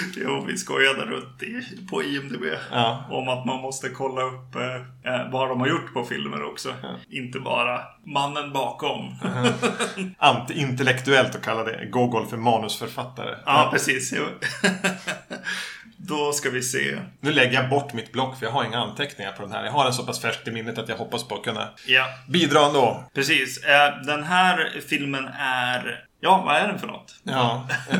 [0.16, 2.44] Jo, vi skojade runt i, på IMDB.
[2.70, 3.04] Ja.
[3.10, 6.74] Om att man måste kolla upp eh, eh, vad de har gjort på filmer också.
[7.10, 9.14] Inte bara mannen bakom.
[10.18, 13.36] Anti-intellektuellt att kalla det Gogol för manusförfattare.
[13.46, 14.14] Ja, precis.
[16.02, 16.98] Då ska vi se.
[17.20, 19.64] Nu lägger jag bort mitt block för jag har inga anteckningar på den här.
[19.64, 22.06] Jag har den så pass färskt i minnet att jag hoppas på att kunna Ja,
[22.28, 23.04] bidra ändå.
[23.14, 23.64] precis.
[23.64, 26.04] Eh, Den här filmen är...
[26.20, 27.14] Ja, vad är den för något?
[27.22, 27.66] Ja.
[27.90, 27.98] eh,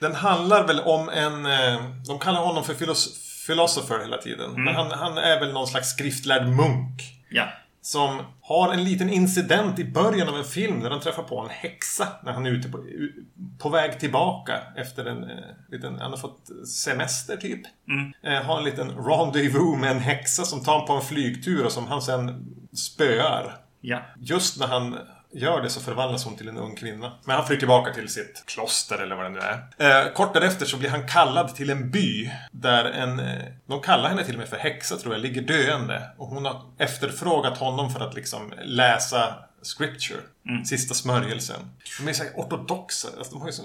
[0.00, 1.46] Den handlar väl om en...
[1.46, 4.64] eh, De kallar honom för filos- philosopher hela tiden.
[4.64, 7.02] Men han, han är väl någon slags skriftlärd munk.
[7.30, 7.44] Ja.
[7.86, 11.50] Som har en liten incident i början av en film där han träffar på en
[11.50, 12.84] häxa när han är ute på,
[13.58, 15.38] på väg tillbaka efter en eh,
[15.70, 15.98] liten...
[15.98, 17.60] Han har fått semester typ.
[17.88, 18.12] Mm.
[18.22, 21.72] Eh, har en liten rendezvous med en häxa som tar honom på en flygtur och
[21.72, 23.56] som han sen spöar.
[23.80, 24.00] Ja.
[24.20, 24.98] Just när han
[25.36, 27.12] gör det så förvandlas hon till en ung kvinna.
[27.24, 30.04] Men han flyr tillbaka till sitt kloster eller vad det nu är.
[30.06, 33.20] Eh, kort därefter så blir han kallad till en by där en...
[33.20, 36.02] Eh, de kallar henne till och med för häxa tror jag, ligger döende.
[36.18, 40.20] Och hon har efterfrågat honom för att liksom läsa scripture.
[40.64, 41.60] Sista smörjelsen.
[42.00, 43.08] De är så här ortodoxa.
[43.18, 43.62] Alltså, de har ju så,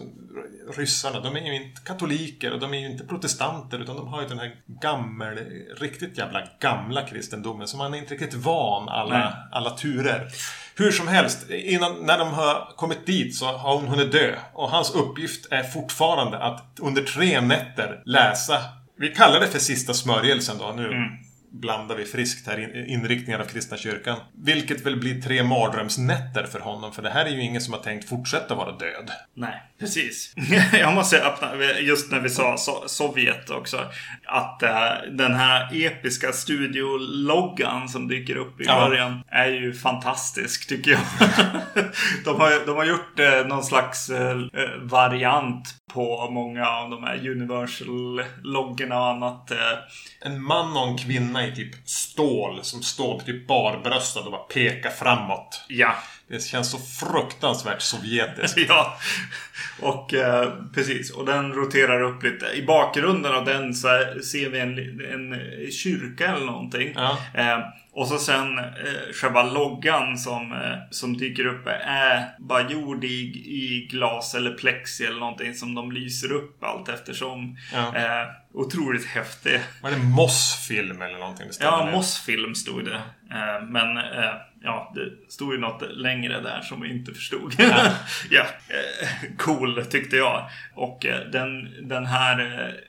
[0.78, 4.22] ryssarna, de är ju inte katoliker och de är ju inte protestanter utan de har
[4.22, 5.40] ju den här gammel,
[5.78, 9.34] riktigt jävla gamla kristendomen som man är inte riktigt van alla, Nej.
[9.52, 10.28] alla turer.
[10.76, 14.36] Hur som helst, innan, när de har kommit dit så har hon hunnit dö.
[14.54, 18.62] Och hans uppgift är fortfarande att under tre nätter läsa,
[18.98, 21.18] vi kallar det för sista smörjelsen då nu.
[21.54, 24.18] Blandar vi friskt här in, inriktningar av kristna kyrkan.
[24.46, 26.92] Vilket väl blir tre mardrömsnätter för honom.
[26.94, 29.12] För det här är ju ingen som har tänkt fortsätta vara död.
[29.36, 30.34] Nej, precis.
[30.74, 33.78] Jag måste öppna, just när vi sa so Sovjet också.
[34.26, 34.72] Att eh,
[35.12, 38.88] den här episka studiologgan som dyker upp i Ja.
[38.88, 41.00] början är ju fantastisk tycker jag.
[42.26, 44.38] de, har, de har gjort eh, någon slags eh,
[44.82, 49.52] variant på många av de här Universal-loggorna och annat.
[50.26, 54.90] En man och en kvinna i typ stål som står typ barbröstad och bara pekar
[54.90, 55.66] framåt.
[55.68, 55.96] ja,
[56.28, 58.58] Det känns så fruktansvärt sovjetiskt.
[58.68, 58.98] Ja,
[59.80, 61.12] och eh, precis.
[61.12, 62.46] Och den roterar upp lite.
[62.46, 63.88] I bakgrunden av den så
[64.32, 64.78] ser vi en,
[65.14, 66.94] en kyrka eller någonting.
[66.96, 67.18] Ja.
[67.34, 67.60] Eh,
[67.94, 73.24] och så sen eh, själva loggan som, eh, som dyker upp är bara gjord i,
[73.46, 77.58] i glas eller plexi eller någonting som de lyser upp allt eftersom.
[77.74, 77.96] Ja.
[77.96, 79.60] Eh, otroligt häftig.
[79.82, 81.48] Var det Moss-film eller någonting?
[81.48, 81.90] Det Ja?
[81.92, 83.02] Mossfilm stod det.
[83.32, 87.56] Eh, men eh, ja, det stod ju något längre där som vi inte förstod.
[88.30, 90.50] Ja, eh, cool tyckte jag.
[90.76, 92.40] Och eh, den, den här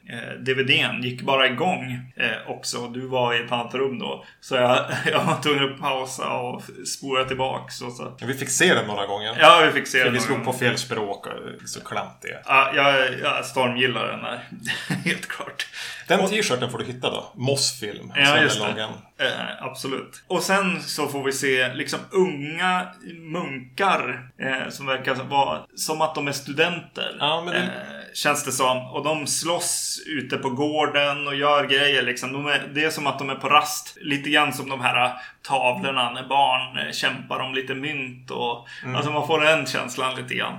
[0.08, 2.88] eh, DVDn gick bara igång eh, också.
[2.88, 4.24] Du var i ett annat rum då.
[4.40, 7.80] Så jag, jag var tvungen att pausa och spola tillbaks.
[7.80, 8.16] Och så.
[8.18, 9.36] Ja, vi fick se den några gånger.
[9.40, 12.38] Ja, vi fick se För den vi slog på fel språk och så klantiga.
[12.46, 14.40] Ja, jag, jag stormgillar den där.
[15.04, 15.66] Helt klart.
[16.08, 17.32] Den t-shirten får du hitta då.
[17.34, 18.12] Moss-film.
[18.16, 18.88] Ja, just det.
[19.18, 20.22] Eh, absolut.
[20.26, 22.86] Och sen så får vi se liksom unga
[23.32, 27.16] munkar eh, som verkar vara som att de är studenter.
[27.18, 28.78] Ja, men det- eh, känns det som.
[28.78, 32.32] Och de slåss ute på gården och gör grejer liksom.
[32.32, 33.96] De är, det är som att de är på rast.
[34.00, 38.30] Lite grann som de här tavlorna när barn eh, kämpar om lite mynt.
[38.30, 38.96] Och, mm.
[38.96, 40.58] Alltså man får den känslan lite grann.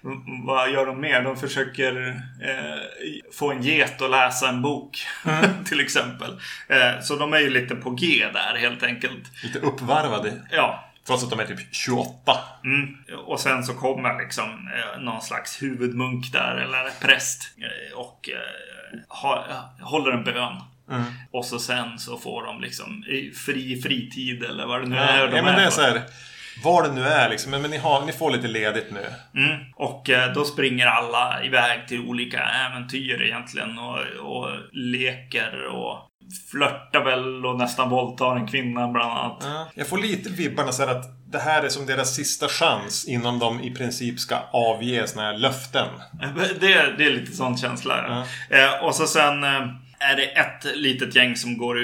[0.46, 1.22] Vad gör de mer?
[1.22, 2.78] De försöker eh,
[3.32, 5.06] få en get att läsa en bok.
[5.26, 5.64] Mm.
[5.64, 6.30] till exempel.
[6.68, 9.42] Eh, så de är ju lite på G där helt enkelt.
[9.42, 10.32] Lite uppvarvade.
[10.50, 10.83] Ja.
[11.06, 12.38] Trots att de är typ 28.
[12.64, 12.96] Mm.
[13.26, 17.42] Och sen så kommer liksom eh, någon slags huvudmunk där, eller präst.
[17.58, 19.44] Eh, och eh, ha,
[19.80, 20.56] håller en bön.
[20.90, 21.04] Mm.
[21.30, 23.04] Och så sen så får de liksom
[23.46, 25.28] fri fritid eller vad det nu ja, är.
[25.28, 26.02] De ja, men det är så här,
[26.62, 27.50] vad det nu är liksom.
[27.50, 29.06] Men, men ni, har, ni får lite ledigt nu.
[29.40, 29.60] Mm.
[29.76, 33.78] Och eh, då springer alla iväg till olika äventyr egentligen.
[33.78, 36.10] Och, och leker och
[36.50, 39.42] flörtar väl och nästan våldtar en kvinna bland annat.
[39.42, 43.38] Ja, jag får lite vibbarna så att det här är som deras sista chans innan
[43.38, 45.88] de i princip ska avge såna här löften.
[46.60, 48.24] Det, är, det är lite sån känsla.
[48.50, 48.56] Ja.
[48.58, 49.62] Eh, och så sen eh,
[49.98, 51.76] är det ett litet gäng som går,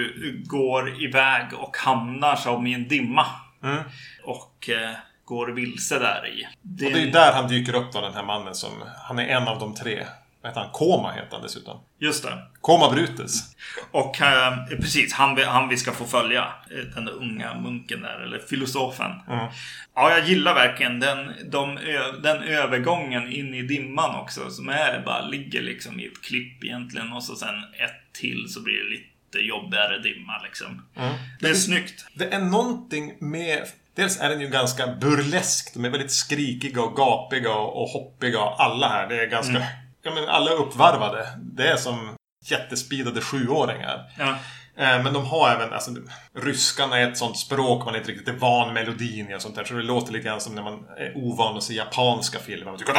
[0.48, 3.26] går iväg och hamnar som i en dimma.
[3.62, 3.82] Mm.
[4.24, 6.46] Och eh, går vilse där i.
[6.62, 6.86] Det...
[6.86, 8.70] Och det är där han dyker upp då, den här mannen som...
[9.08, 10.06] Han är en av de tre.
[10.42, 10.70] Vad heter han?
[10.72, 11.80] Koma heter han dessutom.
[11.98, 12.38] Just det.
[12.60, 13.56] Koma Brutus.
[13.90, 16.52] Och eh, precis, han, han vi ska få följa.
[16.70, 19.10] Eh, den unga munken där, eller filosofen.
[19.28, 19.46] Mm.
[19.94, 21.78] Ja, jag gillar verkligen den, de,
[22.22, 24.50] den övergången in i dimman också.
[24.50, 27.12] Som är, bara ligger liksom i ett klipp egentligen.
[27.12, 30.82] Och så sen ett till så blir det lite jobbigare dimma liksom.
[30.96, 31.14] Mm.
[31.40, 32.06] Det är snyggt.
[32.14, 33.62] Det är någonting med
[33.94, 35.74] Dels är den ju ganska burlesk.
[35.74, 38.38] De är väldigt skrikiga och gapiga och, och hoppiga.
[38.38, 39.08] Alla här.
[39.08, 39.68] Det är ganska mm
[40.02, 41.26] ja, men alla är uppvarvade.
[41.38, 44.12] Det är som jättespeedade sjuåringar.
[44.18, 44.36] Ja.
[44.76, 45.90] Eh, men de har även, alltså
[46.34, 49.64] ryskan är ett sånt språk man inte riktigt är van melodin i och sånt där.
[49.64, 52.64] Så det låter lite grann som när man är ovan att se japanska filmer.
[52.64, 52.92] Man tycker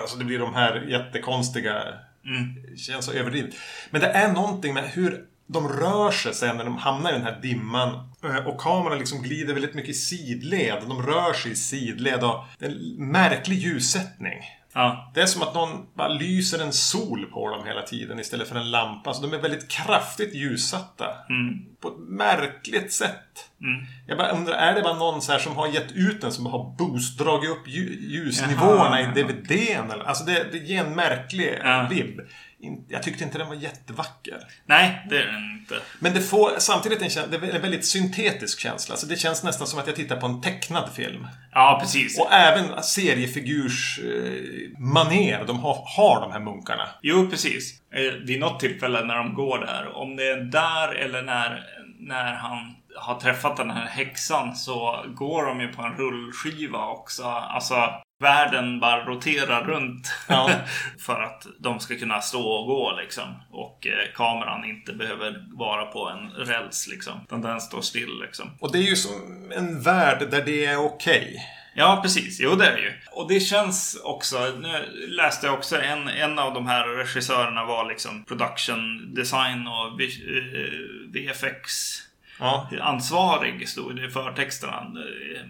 [0.00, 1.82] alltså det blir de här jättekonstiga...
[2.24, 2.76] Mm.
[2.76, 3.54] Känns så överdrivet.
[3.90, 7.22] Men det är någonting med hur de rör sig sen när de hamnar i den
[7.22, 8.12] här dimman.
[8.24, 10.82] Eh, och kameran liksom glider väldigt mycket i sidled.
[10.88, 14.38] De rör sig i sidled och det är en märklig ljussättning.
[14.74, 15.10] Ja.
[15.14, 18.56] Det är som att någon bara lyser en sol på dem hela tiden istället för
[18.56, 19.14] en lampa.
[19.14, 21.06] Så de är väldigt kraftigt ljussatta.
[21.28, 21.58] Mm.
[21.80, 23.50] På ett märkligt sätt.
[23.60, 23.86] Mm.
[24.06, 26.76] Jag bara undrar, är det bara någon så som har gett ut den som har
[26.78, 29.12] boost, dragit upp ljusnivåerna Jaha.
[29.18, 29.90] i DVDn?
[29.90, 30.04] Eller?
[30.04, 31.86] Alltså det, det ger en märklig ja.
[31.90, 32.20] vibb
[32.88, 34.38] jag tyckte inte den var jättevacker.
[34.66, 35.74] Nej, det är den inte.
[35.98, 38.96] Men det får samtidigt en, det är en väldigt syntetisk känsla.
[38.96, 41.26] Så det känns nästan som att jag tittar på en tecknad film.
[41.52, 42.20] Ja, precis.
[42.20, 46.88] Och även seriefigurs eh, maner de har, har de här munkarna.
[47.02, 47.80] Jo, precis.
[47.94, 49.96] Eh, vid något tillfälle när de går där.
[49.96, 51.64] Om det är där eller när,
[51.98, 57.24] när han har träffat den här häxan så går de ju på en rullskiva också.
[57.24, 57.74] Alltså
[58.22, 60.12] världen bara roterar runt.
[60.28, 60.50] Ja.
[60.98, 63.42] för att de ska kunna stå och gå liksom.
[63.50, 67.20] Och eh, kameran inte behöver vara på en räls liksom.
[67.24, 68.50] Utan den står still liksom.
[68.60, 71.20] Och det är ju som en värld där det är okej.
[71.20, 71.38] Okay.
[71.74, 72.40] Ja, precis.
[72.40, 72.92] Jo, det är det ju.
[73.12, 74.52] Och det känns också...
[74.60, 80.00] Nu läste jag också en, en av de här regissörerna var liksom production design och
[81.12, 81.92] VFX
[82.42, 82.68] ja.
[82.80, 84.86] ansvarig stod det i förtexterna.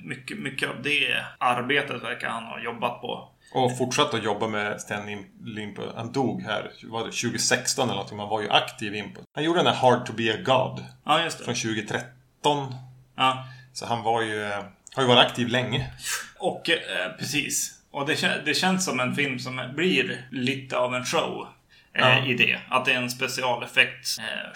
[0.04, 3.28] Mycket, mycket av det arbetet verkar han ha jobbat på.
[3.54, 5.82] Och fortsatt att jobba med Stan Limpo.
[5.96, 8.16] Han dog här, var det 2016 eller någonting.
[8.16, 9.20] Man var ju aktiv in på.
[9.34, 10.84] Han gjorde den här Hard to be a God.
[11.04, 11.44] Ja, just det.
[11.44, 12.74] Från 2013.
[13.16, 13.46] Ja.
[13.72, 14.50] Så han var ju,
[14.94, 15.90] har ju varit aktiv länge.
[16.38, 17.78] Och eh, precis.
[17.90, 21.48] Och det, det känns som en film som blir lite av en show.
[21.94, 22.26] Eh, ja.
[22.26, 22.58] I det.
[22.68, 24.52] Att det är en specialeffekt eh,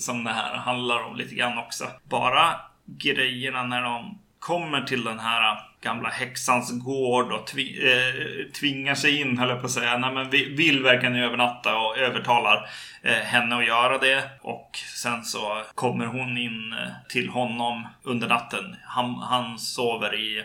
[0.00, 1.84] som det här handlar om lite grann också.
[2.04, 8.94] Bara grejerna när de kommer till den här gamla häxans gård och tvi eh, tvingar
[8.94, 9.98] sig in, höll jag på att säga.
[9.98, 12.68] Nej, men vill verkligen övernatta och övertalar
[13.02, 14.30] eh, henne att göra det.
[14.42, 18.76] Och sen så kommer hon in eh, till honom under natten.
[18.84, 20.44] Han, han sover i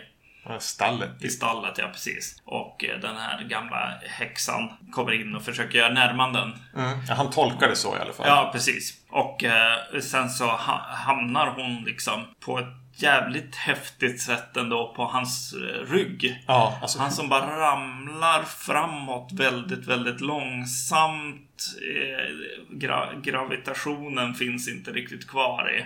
[0.58, 1.24] Stallet.
[1.24, 2.42] I stallet, ja precis.
[2.44, 6.52] Och eh, den här gamla häxan kommer in och försöker göra närmanden.
[6.76, 6.98] Mm.
[7.08, 8.26] Ja, han tolkar det så i alla fall.
[8.28, 8.94] Ja, precis.
[9.10, 15.04] Och eh, sen så ha hamnar hon liksom på ett jävligt häftigt sätt ändå på
[15.04, 16.44] hans eh, rygg.
[16.46, 16.98] Ja, alltså...
[16.98, 21.48] Han som bara ramlar framåt väldigt, väldigt långsamt.
[21.96, 22.34] Eh,
[22.70, 25.84] gra gravitationen finns inte riktigt kvar i,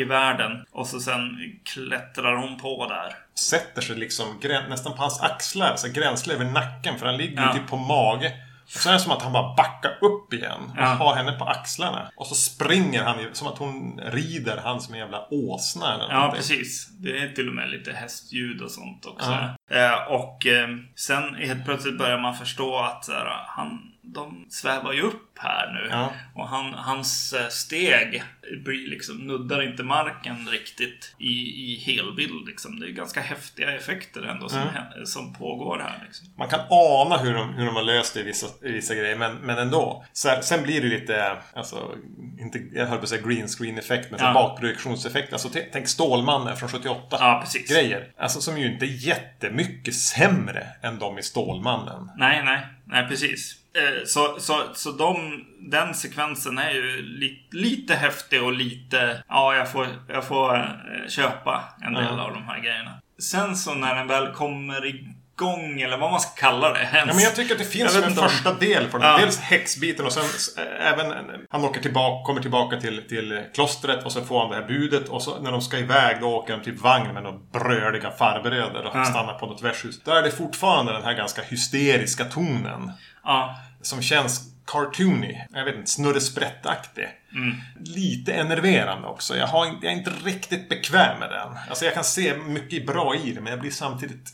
[0.00, 0.64] i världen.
[0.70, 3.14] Och så sen klättrar hon på där.
[3.38, 4.26] Sätter sig liksom
[4.68, 6.98] nästan på hans axlar, så gränsle över nacken.
[6.98, 7.52] För han ligger ja.
[7.52, 8.32] typ på mage.
[8.64, 10.84] Och så är det som att han bara backar upp igen och Ja.
[10.84, 12.10] har henne på axlarna.
[12.16, 16.14] Och så springer han som att hon rider han som en jävla åsna eller Ja,
[16.14, 16.36] någonting.
[16.38, 16.88] precis.
[16.88, 19.30] Det är till och med lite hästljud och sånt också.
[19.70, 19.76] Ja.
[19.76, 23.80] Eh, och eh, sen helt plötsligt börjar man förstå att här, han,
[24.14, 25.88] de svävar ju upp här nu.
[25.90, 26.12] Ja.
[26.34, 28.22] Och han, hans eh, steg
[28.64, 31.32] blir liksom, nuddar inte marken riktigt i,
[31.72, 32.46] i helbild.
[32.46, 32.80] Liksom.
[32.80, 36.02] Det är ganska häftiga effekter ändå som, hä- som pågår här.
[36.04, 36.26] Liksom.
[36.38, 39.16] Man kan ana hur de, hur de har löst det i vissa, i vissa grejer,
[39.16, 40.04] men, men ändå.
[40.24, 41.94] Här, sen blir det lite, alltså,
[42.38, 44.32] inte, jag höll på att säga green screen effekt, men Ja.
[44.32, 45.32] bakprojektionseffekt.
[45.32, 47.16] Alltså, tänk Stålmannen från 78.
[47.20, 47.44] Ja.
[47.68, 48.12] Grejer.
[48.18, 52.10] Alltså som ju inte är jättemycket sämre än de i Stålmannen.
[52.16, 53.57] Nej, nej, nej precis.
[53.76, 59.22] Eh, Så, så, så de, den sekvensen är ju li, lite häftig och lite...
[59.28, 62.22] Ja, jag får, jag får eh, köpa en del Ja.
[62.22, 63.00] av de här grejerna.
[63.18, 65.14] Sen så när den väl kommer igång,
[65.46, 66.88] eller vad man ska kalla det.
[66.94, 69.08] Ja, men jag tycker att det finns som en första del på den.
[69.08, 69.18] Ja.
[69.18, 70.24] Dels häxbiten och sen
[70.64, 71.18] eh, även eh,
[71.50, 75.08] han åker tillbaka, kommer tillbaka till, till klostret och så får han det här budet
[75.08, 78.84] och så när de ska iväg då åker de till vagn med några bröliga farbröder
[78.86, 79.04] och Ja.
[79.04, 80.00] stannar på något värdshus.
[80.04, 82.92] Då är det fortfarande den här ganska hysteriska tonen.
[83.24, 85.40] Ja, Som känns cartoony.
[85.50, 87.08] Jag vet inte, snurresprättaktig.
[87.32, 87.56] Mm.
[87.80, 89.36] Lite enerverande också.
[89.36, 91.48] Jag, har, jag är inte riktigt bekväm med den.
[91.68, 94.32] Alltså jag kan se mycket bra i det men jag blir samtidigt...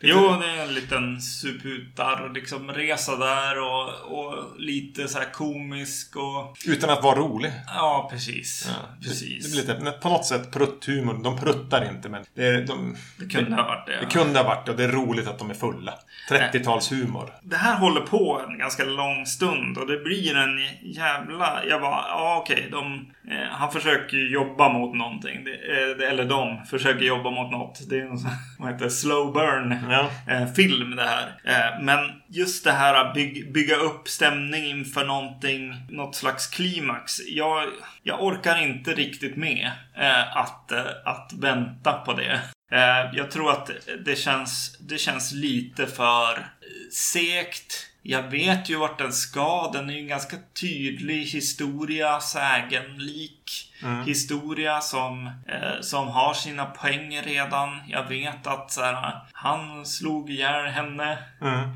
[0.00, 5.32] lite- Jo, det är en liten suputar liksom resa där och, och lite så här
[5.32, 6.56] komisk och...
[6.66, 7.52] Utan att vara rolig.
[7.66, 8.64] Ja, precis.
[8.68, 9.44] Ja, det, precis.
[9.44, 11.20] det blir lite, på något sätt prutthumor.
[11.24, 13.96] De pruttar inte men det, är, de, Det kunde ha varit det.
[14.00, 15.94] det kunde ha varit det och det är roligt att de är fulla.
[16.30, 17.30] 30-talshumor.
[17.42, 21.64] Det här håller på en ganska lång stund och det blir en jävla...
[21.68, 23.06] Jag bara, ja okej, de...
[23.30, 25.44] Eh, han försöker jobba mot någonting.
[25.44, 27.88] Det, eh, det- eller de försöker jobba mot något.
[27.88, 30.10] Det är en sån, vad heter det, slow burn Ja.
[30.28, 31.40] eh, film det här.
[31.44, 31.98] Eh, men
[32.28, 37.20] just det här att byg, bygga upp stämning inför någonting, något slags klimax.
[37.28, 37.68] Jag,
[38.02, 42.40] jag orkar inte riktigt med eh, att, eh, att vänta på det.
[42.72, 43.70] Eh, jag tror att
[44.04, 47.86] det känns, det känns lite för eh, segt.
[48.02, 49.70] Jag vet ju vart den ska.
[49.72, 53.69] Den är ju en ganska tydlig historia, sägenlik
[54.06, 57.80] historia som, eh, som har sina poäng redan.
[57.88, 61.18] Jag vet att så här, han slog ihjäl henne.
[61.42, 61.70] Mm.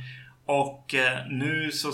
[0.47, 1.89] Och eh, nu så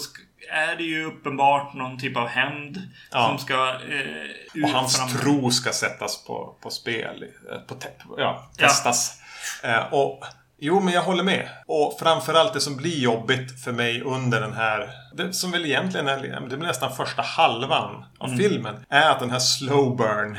[0.52, 3.26] är det ju uppenbart någon typ av hämnd Ja.
[3.28, 7.24] som ska eh, Och hans fram- tro ska sättas på, på spel.
[7.52, 8.66] eh, På te- ja, Ja.
[8.66, 9.20] testas.
[9.64, 10.24] Eh, och
[10.62, 11.48] Jo, men jag håller med.
[11.66, 14.90] Och framförallt det som blir jobbigt för mig under den här...
[15.14, 18.38] Det som väl egentligen är, det blir nästan första halvan av Mm.
[18.38, 18.74] filmen.
[18.88, 20.38] Är att den här slow burn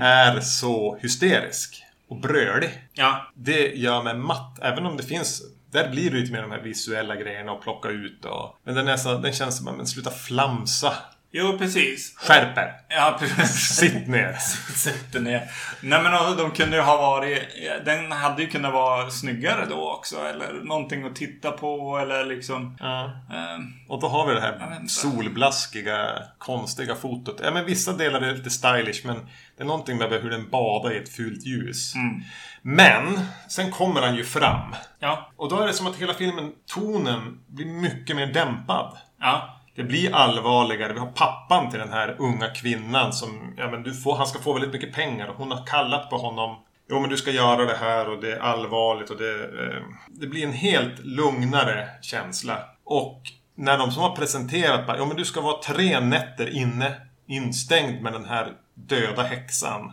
[0.00, 1.84] är så hysterisk.
[2.08, 2.70] Och brölig.
[2.92, 4.58] Ja, Det gör mig matt.
[4.62, 5.42] Även om det finns...
[5.70, 8.56] Där blir det lite mer de här visuella grejerna att plocka ut och...
[8.64, 10.92] Men den, är så, den känns som att men sluta flamsa.
[11.32, 12.16] Jo precis.
[12.16, 12.74] Skärp er!
[12.88, 13.76] Ja, precis.
[13.76, 14.32] Sitt ner!
[14.76, 15.42] Sätter ner.
[15.80, 17.42] Nej men de- de kunde ju ha varit...
[17.84, 20.16] Den hade ju kunnat vara snyggare då också.
[20.26, 22.76] Eller någonting att titta på eller liksom...
[22.80, 23.04] Ja.
[23.04, 27.40] Eh, Och då har vi det här solblaskiga, konstiga fotot.
[27.44, 29.16] Ja, men vissa delar är lite stylish, men
[29.56, 31.94] det är någonting med hur den badar i ett fult ljus.
[31.94, 32.22] Mm.
[32.62, 34.74] Men, sen kommer han ju fram.
[34.98, 38.98] ja, Och då är det som att hela filmen, tonen, blir mycket mer dämpad.
[39.20, 40.92] ja, Det blir allvarligare.
[40.92, 44.38] Vi har pappan till den här unga kvinnan som, ja men du får, han ska
[44.38, 46.56] få väldigt mycket pengar och hon har kallat på honom.
[46.90, 49.42] Jo men du ska göra det här och det är allvarligt och det...
[49.42, 52.58] Eh, det blir en helt lugnare känsla.
[52.84, 53.20] Och
[53.54, 56.94] när de som har presenterat bara, jo men du ska vara tre nätter inne,
[57.26, 59.92] instängd med den här döda häxan.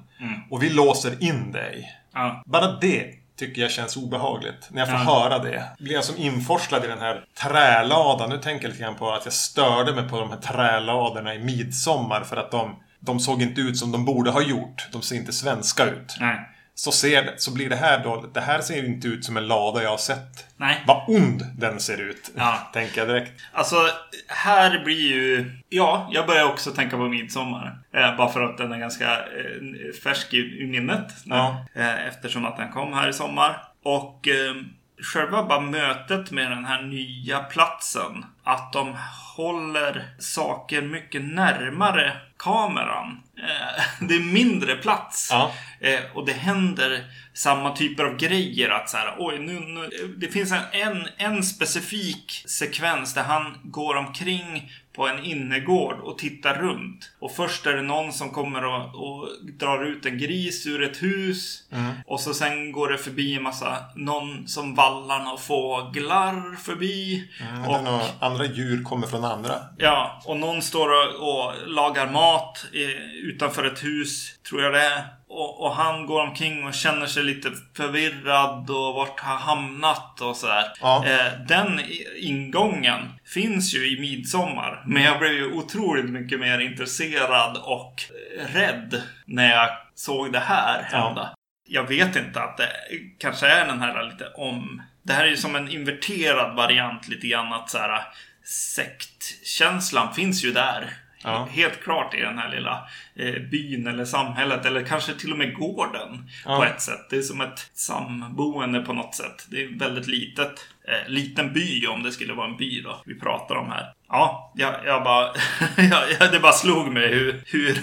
[0.49, 1.89] Och vi låser in dig.
[2.13, 2.43] ja.
[2.45, 4.67] Bara det tycker jag känns obehagligt.
[4.71, 5.04] När jag får Ja.
[5.30, 5.63] höra det.
[5.80, 8.30] Blir jag som inforslad i den här träladan.
[8.30, 11.39] Nu tänker jag lite grann på att jag störde mig på de här träladorna i
[11.39, 14.88] midsommar för att de, de såg inte ut som de borde ha gjort.
[14.91, 16.17] De ser inte svenska ut.
[16.19, 16.49] Nej.
[16.75, 19.47] Så, ser, så blir det här då, det här ser ju inte ut som en
[19.47, 20.45] lada jag har sett.
[20.58, 20.84] Nej.
[20.88, 22.32] Vad ond den ser ut.
[22.36, 22.69] Ja.
[22.73, 23.32] Tänker jag direkt.
[23.54, 23.75] Alltså,
[24.28, 25.52] här blir ju...
[25.69, 27.78] Ja, jag börjar också tänka på midsommar.
[27.93, 31.11] Eh, bara för att den är ganska eh, färsk i, i minnet.
[31.26, 31.66] Ja.
[31.74, 33.63] Eh, eftersom att den kom här i sommar.
[33.84, 34.55] Och eh,
[35.13, 38.26] själva bara mötet med den här nya platsen.
[38.50, 38.95] Att de
[39.36, 43.24] håller saker mycket närmare kameran.
[43.38, 45.30] Eh, det är mindre plats.
[45.32, 45.52] Ja.
[45.80, 48.70] Eh, och det händer samma typer av grejer.
[48.70, 53.95] Att så här, oj, nu, nu, det finns en, en, specifik sekvens där han går
[53.95, 57.12] omkring på en innergård och tittar runt.
[57.20, 59.28] Och först är det någon som kommer och, och
[59.60, 61.64] drar ut en gris ur ett hus.
[61.72, 61.91] Mm.
[62.06, 67.30] Och så sen går det förbi en massa, någon som vallar några fåglar förbi.
[67.41, 69.55] Mm, och, och andra djur kommer från andra.
[69.77, 72.65] Ja, och någon står och, och lagar mat
[73.23, 75.03] utanför ett hus, tror jag det är.
[75.29, 80.35] Och, och, han går omkring och känner sig lite förvirrad och vart har hamnat och
[80.35, 80.65] sådär.
[80.81, 81.05] Ja.
[81.05, 81.81] Eh, den
[82.17, 84.83] ingången finns ju i Midsommar.
[84.87, 88.03] Men jag blev ju otroligt mycket mer intresserad och
[88.53, 91.29] rädd när jag såg det här hända.
[91.33, 91.35] Ja.
[91.71, 92.69] Jag vet inte att det
[93.19, 94.81] kanske är den här lite om...
[95.03, 98.01] Det här är ju som en inverterad variant lite grann att så här
[98.50, 100.93] sektkänslan finns ju där.
[101.24, 101.47] Ja.
[101.52, 102.88] Helt klart i den här lilla
[103.51, 106.57] byn eller samhället eller kanske till och med gården Ja.
[106.57, 107.09] på ett sätt.
[107.09, 109.47] Det är som ett samboende på något sätt.
[109.51, 110.51] Det är väldigt litet.
[110.88, 113.93] Eh, liten by om det skulle vara en by då vi pratar om här.
[114.11, 115.26] Ja, jag, jag bara...
[115.78, 117.43] jag, jag, det bara slog mig hur...
[117.45, 117.78] hur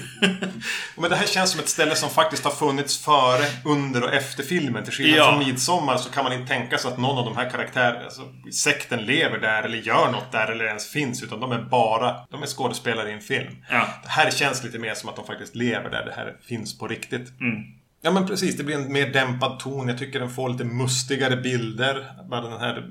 [1.01, 4.43] Men det här känns som ett ställe som faktiskt har funnits före, under och efter
[4.43, 4.85] filmen.
[4.85, 5.29] Till skillnad Ja.
[5.31, 8.23] från Midsommar så kan man inte tänka sig att någon av de här karaktärerna, alltså
[8.53, 11.23] sekten lever där eller gör något där eller ens finns.
[11.23, 13.57] Utan de är bara, de är skådespelare i en film.
[13.71, 13.87] Ja.
[14.03, 16.05] Det här känns lite mer som att de faktiskt lever där.
[16.05, 17.41] Det här finns på riktigt.
[17.41, 17.63] Mm.
[18.03, 19.89] Ja men precis, det blir en mer dämpad ton.
[19.89, 22.07] Jag tycker den får lite mustigare bilder.
[22.31, 22.91] Bara den här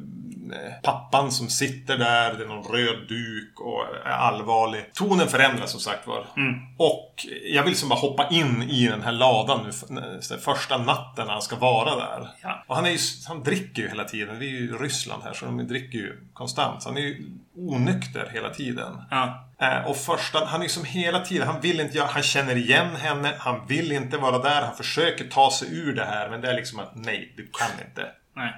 [0.84, 4.94] pappan som sitter där, det är någon röd duk och är allvarlig.
[4.94, 6.26] Tonen förändras som sagt var.
[6.78, 10.20] Och jag vill som bara hoppa in i den här ladan nu.
[10.40, 12.30] Första natten när han ska vara där.
[12.42, 12.64] Ja.
[12.68, 12.98] Och han, är ju,
[13.28, 14.40] han dricker ju hela tiden.
[14.40, 16.84] Vi är ju i Ryssland här så de dricker ju konstant.
[16.84, 17.26] Så han är ju
[17.56, 19.02] onykter hela tiden.
[19.12, 19.46] Ja.
[19.60, 22.96] Eh, och första, han är ju som hela tiden, han vill inte han känner igen
[22.96, 26.30] henne, han vill inte vara där, han försöker ta sig ur det här.
[26.30, 28.12] Men det är liksom att nej, du kan inte.
[28.36, 28.54] Nej.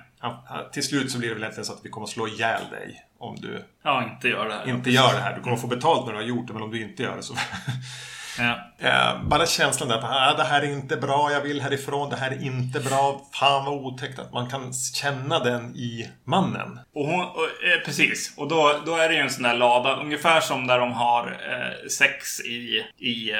[0.74, 3.03] Till slut så blir det väl egentligen så att vi kommer slå ihjäl dig.
[3.20, 4.70] Om du Ja, inte gör det här.
[4.70, 5.36] inte gör det här.
[5.36, 7.24] Du kommer få betalt när du har gjort det, men om du inte gör det
[7.24, 7.34] så...
[8.39, 8.59] Ja.
[8.79, 12.15] Eh, bara känslan där att ah, det här är inte bra, jag vill härifrån, det
[12.15, 13.21] här är inte bra.
[13.33, 16.79] Fan vad otäckt att man kan känna den i mannen.
[16.95, 18.33] Och hon, och, eh, precis.
[18.38, 21.27] Och då, då är det ju en sån där lada, ungefär som där de har
[21.27, 23.38] eh, sex i, i eh,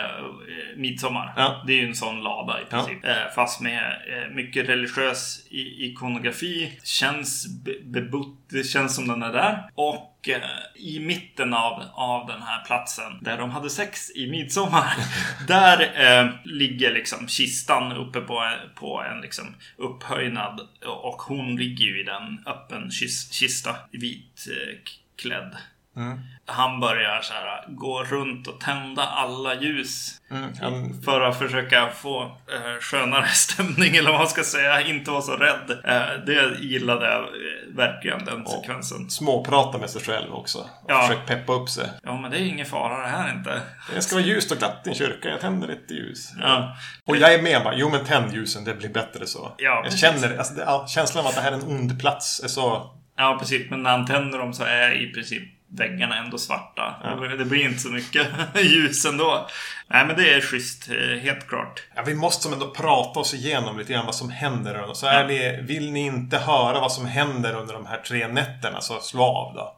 [0.78, 1.34] midsommar.
[1.38, 1.64] Ja.
[1.68, 3.06] Det är ju en sån lada i princip.
[3.06, 5.39] Eh, fast med eh, mycket religiös
[5.80, 6.80] ikonografi.
[6.84, 9.70] Känns be, bebott, det känns som den är där.
[9.76, 10.41] Och och eh,
[10.76, 14.93] i mitten av, av den här platsen där de hade sex i midsommar.
[15.47, 20.59] där eh, ligger liksom kistan uppe på, en- på en liksom upphöjnad.
[20.86, 23.76] Och hon ligger ju i den öppen kis, kista.
[23.91, 25.53] vitklädd.
[25.53, 25.59] eh.
[25.98, 26.20] Mm.
[26.45, 30.22] Han börjar så här gå runt och tända alla ljus.
[30.32, 34.82] Mm, han, För att försöka få eh, skönare stämning eller vad man ska säga.
[34.82, 35.72] Inte vara så rädd.
[35.86, 39.10] Eh, det gillade jag eh, verkligen den sekvensen.
[39.10, 40.60] småpratar med sig själv också.
[40.60, 41.02] Och Ja.
[41.02, 41.89] försöker peppa upp sig.
[42.04, 43.62] Ja men det är ingen fara det här inte.
[43.95, 45.30] Det ska vara ljust och glatt i en kyrka.
[45.30, 46.32] Jag tänder lite ljus.
[46.41, 46.76] Ja.
[47.06, 47.76] Och jag är med bara.
[47.76, 49.56] Jo men tänd ljusen, det blir bättre så.
[49.58, 52.48] Ja, jag känner alltså, det, känslan av att det här är en ond plats är
[52.48, 52.93] så...
[53.18, 53.70] Ja precis.
[53.70, 56.95] Men när han tänder dem så är i princip väggarna ändå svarta.
[57.38, 58.28] Det blir inte så mycket
[58.63, 59.47] ljus ändå.
[59.88, 60.89] Nej men det är schysst.
[60.89, 61.84] eh, Helt klart.
[61.95, 64.89] Ja, vi måste som ändå prata oss igenom lite grann vad som händer.
[64.89, 68.28] Och så är det, vill ni inte höra vad som händer under de här tre
[68.28, 69.78] nätterna så slå av då.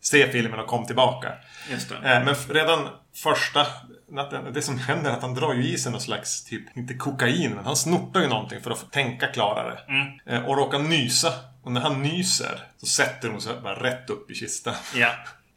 [0.00, 1.32] Se filmen och kom tillbaka.
[1.70, 1.94] Just det.
[2.14, 3.66] Eh, Men redan första
[4.10, 6.94] natten, det som händer är att han drar ju i sig någon slags, typ, inte
[6.94, 9.78] kokain, men han snortar ju någonting för att tänka klarare.
[10.26, 11.32] Eh, Och råkar nysa.
[11.68, 14.74] Och när han nyser så sätter hon sig bara rätt upp i kistan.
[14.94, 15.10] Ja.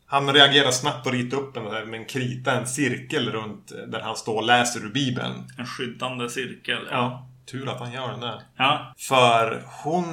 [0.05, 3.99] Han reagerar snabbt och ritar upp en, med en krita, en cirkel runt eh, där
[3.99, 5.51] han står och läser ur Bibeln.
[5.57, 6.87] En skyddande cirkel.
[6.91, 8.41] Ja, tur att han gör den där.
[8.57, 8.93] Ja.
[8.97, 10.05] För hon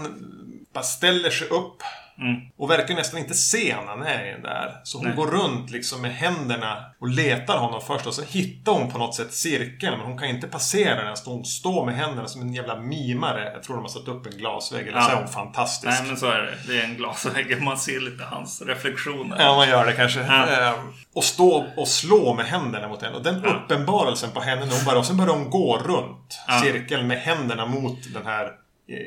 [0.73, 1.83] bara ställer sig upp
[2.21, 2.41] Mm.
[2.59, 4.81] och verkar nästan inte se när han är i den där.
[4.85, 5.17] Så hon Nej.
[5.17, 9.15] går runt liksom med händerna och letar honom först och så hittar hon på något
[9.15, 11.17] sätt cirkeln men hon kan inte passera den.
[11.17, 13.51] Så hon står med händerna som en jävla mimare.
[13.55, 14.89] Jag tror de har satt upp en glasvägg.
[14.89, 15.13] Eller så Ja.
[15.13, 15.99] är hon fantastisk.
[16.01, 16.73] Nej men så är det.
[16.73, 17.63] Det är en glasvägg.
[17.63, 19.37] Man ser lite hans reflektioner.
[19.41, 20.21] Ja, man gör det kanske.
[20.21, 20.47] Ja.
[20.47, 23.17] Ehm, och stå och slå med händerna mot henne.
[23.17, 24.99] Och den uppenbarelsen på henne hon bara...
[24.99, 26.61] Och sen börjar hon gå runt Ja.
[26.61, 28.99] cirkeln med händerna mot den här eh,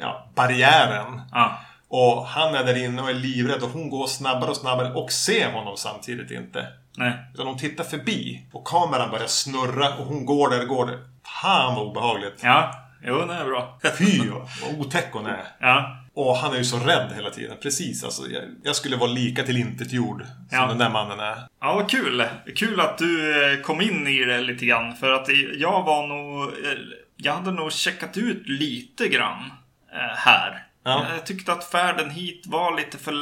[0.00, 1.20] ja, barriären.
[1.32, 1.58] Ja.
[1.96, 5.12] Och han är där inne och är livrädd och hon går snabbare och snabbare och
[5.12, 6.66] ser honom samtidigt inte.
[6.96, 7.12] Nej.
[7.34, 10.98] Utan hon tittar förbi och kameran börjar snurra och hon går där, går där.
[11.42, 12.40] Fan vad obehagligt.
[12.42, 12.74] Ja.
[13.04, 13.78] Jo, det är bra.
[13.98, 15.44] Fy vad otäck hon är.
[15.60, 15.96] Ja.
[16.14, 17.56] Och han är ju så rädd hela tiden.
[17.62, 18.22] Precis, alltså.
[18.30, 20.66] Jag, jag skulle vara lika tillintetgjord som Ja.
[20.66, 21.36] den där mannen är.
[21.60, 22.24] Ja, vad kul.
[22.56, 24.96] Kul att du eh, kom in i det lite grann.
[24.96, 25.28] För att
[25.58, 26.42] jag var nog...
[26.42, 26.78] eh,
[27.16, 29.52] jag hade nog checkat ut lite grann
[29.92, 30.66] eh, här.
[30.84, 31.06] Ja.
[31.12, 33.12] Jag tyckte att färden hit var lite för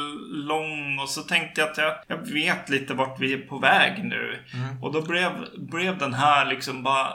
[0.47, 4.03] lång och så tänkte jag att jag, jag vet lite vart vi är på väg
[4.03, 4.39] nu.
[4.53, 4.83] Mm.
[4.83, 7.13] Och då blev, blev den här liksom bara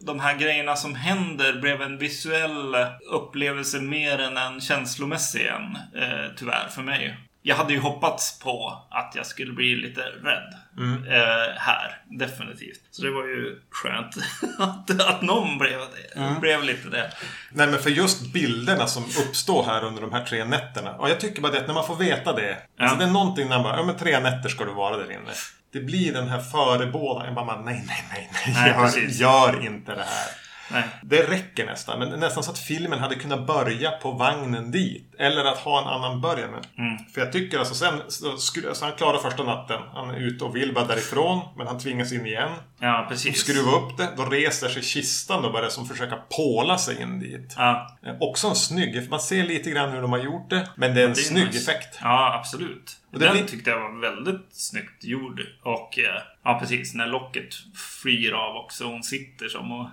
[0.00, 2.76] de här grejerna som händer blev en visuell
[3.10, 5.76] upplevelse mer än en känslomässig en.
[6.02, 7.16] Eh, tyvärr för mig.
[7.42, 10.54] Jag hade ju hoppats på att jag skulle bli lite rädd.
[10.78, 11.04] Mm.
[11.04, 12.80] Eh, här, definitivt.
[12.90, 14.16] Så det var ju skönt
[14.58, 15.80] att, att någon blev,
[16.16, 16.40] Mm.
[16.40, 17.12] blev lite det.
[17.50, 20.92] Nej men för just bilderna som uppstår här under de här tre nätterna.
[20.92, 22.56] Och jag tycker bara det att när man får veta det.
[22.80, 25.12] Alltså det är någonting när man bara, ja men tre nätter ska du vara där
[25.12, 25.30] inne.
[25.72, 27.24] Det blir den här förebådan.
[27.26, 28.54] Jag bara, nej, nej, nej, nej.
[28.54, 30.28] Nej, gör, gör inte det här.
[30.72, 30.84] Nej.
[31.02, 31.98] Det räcker nästan.
[31.98, 35.14] Men nästan så att filmen hade kunnat börja på vagnen dit.
[35.18, 36.48] Eller att ha en annan början.
[36.50, 36.98] Mm.
[37.14, 39.80] För jag tycker alltså sen, så, skru- alltså han klarar första natten.
[39.94, 41.40] Han är ute och vill bara därifrån.
[41.56, 42.50] Men han tvingas in igen.
[42.78, 43.38] Ja, precis.
[43.38, 44.08] Skruva upp det.
[44.16, 47.54] Då reser sig kistan och börjar som försöka påla sig in dit.
[47.56, 50.68] Ja, Eh, Också en snygg, man ser lite grann hur de har gjort det.
[50.76, 51.72] Men det är en det är snygg nice.
[51.72, 51.98] effekt.
[52.02, 52.96] Ja, absolut.
[53.18, 55.40] Den blir- tyckte jag var väldigt snyggt gjord.
[55.62, 56.94] Och eh, ja, precis.
[56.94, 57.54] När locket
[58.02, 58.84] flyr av också.
[58.84, 59.86] Hon sitter som och,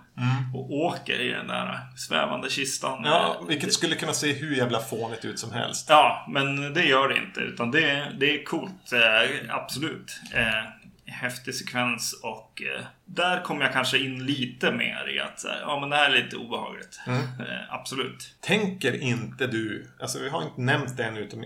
[0.56, 2.98] och åker i den där svävande kistan.
[2.98, 3.10] Mm.
[3.12, 5.86] Ja, Eh, vilket skulle kunna se hur jävla fånigt ut som helst.
[5.90, 7.40] Ja, men det gör det inte.
[7.40, 8.94] Utan det, det är coolt.
[8.94, 10.20] Eh, absolut.
[11.06, 12.62] Häftig sekvens och
[13.06, 16.38] där kom jag kanske in lite mer i att ja men det här är lite
[16.38, 17.00] obehagligt.
[17.08, 17.22] Mm.
[17.70, 18.36] Absolut.
[18.42, 21.44] Tänker inte du, alltså vi har inte nämnt det än utom,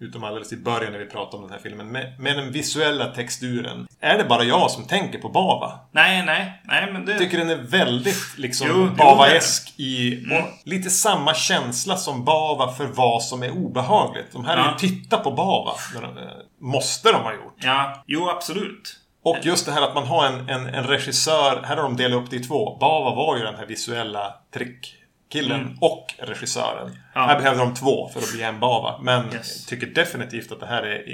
[0.00, 3.06] utom alldeles i början när vi pratade om den här filmen, med, med den visuella
[3.06, 3.86] texturen.
[4.00, 5.78] Är det bara jag som tänker på Bava?
[5.92, 7.12] Nej, nej, nej men det...
[7.12, 10.24] Jag tycker den är väldigt liksom Bava-esk i...
[10.24, 10.44] Mm.
[10.64, 14.32] Lite samma känsla som Bava för vad som är obehagligt.
[14.32, 14.76] De här är Ja.
[14.82, 15.72] ju titta på Bava.
[15.94, 16.08] eh,
[16.60, 17.56] Måste de ha gjort.
[17.56, 18.96] Ja, jo absolut.
[19.22, 22.22] Och just det här att man har en, en, en regissör, här har de delat
[22.22, 22.76] upp det i två.
[22.80, 24.34] Bava var ju den här visuella
[25.32, 26.86] trickkillen och regissören.
[26.86, 26.98] Mm.
[27.14, 27.26] Ja.
[27.26, 28.98] Här behöver de två för att bli en Bava.
[29.02, 29.60] Men Yes.
[29.60, 31.12] jag tycker definitivt att det här är i,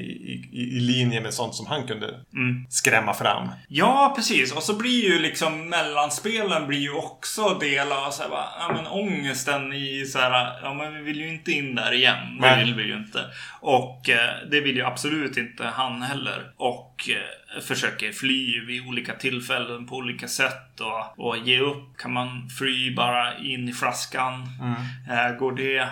[0.53, 2.67] i, i linje med sånt som han kunde Mm.
[2.69, 3.49] skrämma fram.
[3.69, 4.53] Ja, precis.
[4.53, 8.73] Och så blir ju liksom mellanspelen blir ju också del av så här, bara, ja,
[8.77, 12.17] men ångesten i så här, ja men vi vill ju inte in där igen.
[12.41, 12.65] Det Nej.
[12.65, 13.21] vill vi ju inte.
[13.61, 16.53] Och eh, det vill ju absolut inte han heller.
[16.57, 17.17] Och eh,
[17.63, 21.97] försöker fly vid olika tillfällen på olika sätt och, och ge upp.
[21.97, 24.49] Kan man fly bara in i flaskan?
[25.11, 25.89] Eh, går det?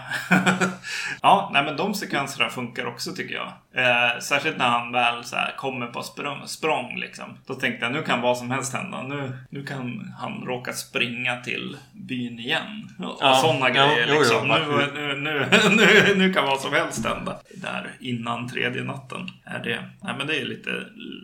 [1.23, 3.53] ja, nej men de sekvenserna funkar också tycker jag.
[3.75, 7.39] Eh, särskilt när han väl så här, kommer på språng, språng liksom.
[7.47, 9.03] Då tänkte jag nu kan vad som helst hända.
[9.03, 12.89] Nu, nu kan han råka springa till byn igen.
[12.99, 14.49] Och Ja, sådana ja, grejer jo, jo, liksom.
[14.49, 15.47] nu, varför- nu, nu,
[15.77, 17.39] nu, nu kan vad som helst hända.
[17.55, 19.83] Där innan tredje natten är det.
[20.03, 20.71] Nej men det är lite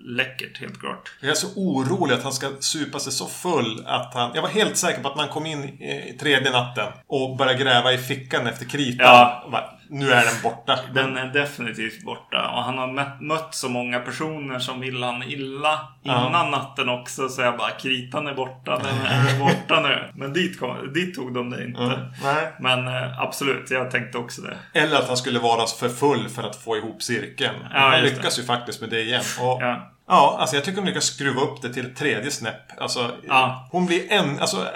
[0.06, 1.12] läckert helt klart.
[1.20, 4.30] Jag är så orolig att han ska supa sig så full att han...
[4.34, 7.92] Jag var helt säker på att man kom in i tredje natten och började gräva
[7.92, 9.06] i fickan efter kritan.
[9.06, 9.64] Ja.
[9.90, 10.78] Nu är den borta.
[10.94, 15.80] Den är definitivt borta och han har mött, så många personer som vill han illa
[16.02, 16.48] innan Ja.
[16.50, 20.10] natten också så jag bara kritan är borta, den är borta nu.
[20.14, 21.82] Men dit, kom, dit tog de det inte.
[21.82, 21.98] Mm.
[22.22, 22.52] Nej.
[22.60, 24.56] Men eh, absolut, jag tänkte också det.
[24.80, 27.56] Eller att han skulle vara för full för att få ihop cirkeln.
[27.74, 29.22] Ja, han lyckas ju faktiskt med det igen.
[29.40, 29.92] Och, ja.
[30.08, 30.36] Ja.
[30.40, 32.80] alltså jag tycker de lyckas skruva upp det till ett tredje snäpp.
[32.80, 33.68] Alltså, Ja.
[33.72, 34.40] hon blir en...
[34.40, 34.66] Alltså,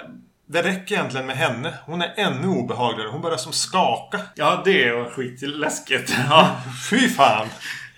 [0.53, 1.73] det räcker egentligen med henne.
[1.85, 3.09] Hon är ännu obehagligare.
[3.11, 4.19] Hon börjar som skaka.
[4.35, 6.13] Ja, det var skitläskigt.
[6.29, 6.49] Ja.
[6.89, 7.47] Fy fan!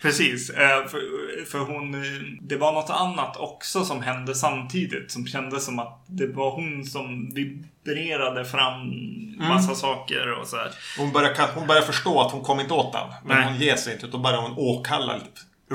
[0.02, 1.00] Precis, eh, för,
[1.52, 1.94] för hon...
[1.96, 5.12] eh, Det var något annat också som hände samtidigt.
[5.12, 8.82] Som kändes som att det var hon som vibrerade fram
[9.40, 9.48] Mm.
[9.48, 10.72] massa saker och så här.
[10.98, 13.08] Hon börjar, hon börjar förstå att hon kom inte åt den.
[13.26, 13.46] Men Nej.
[13.48, 14.06] hon ger sig inte.
[14.06, 15.16] Utan börjar hon åkalla.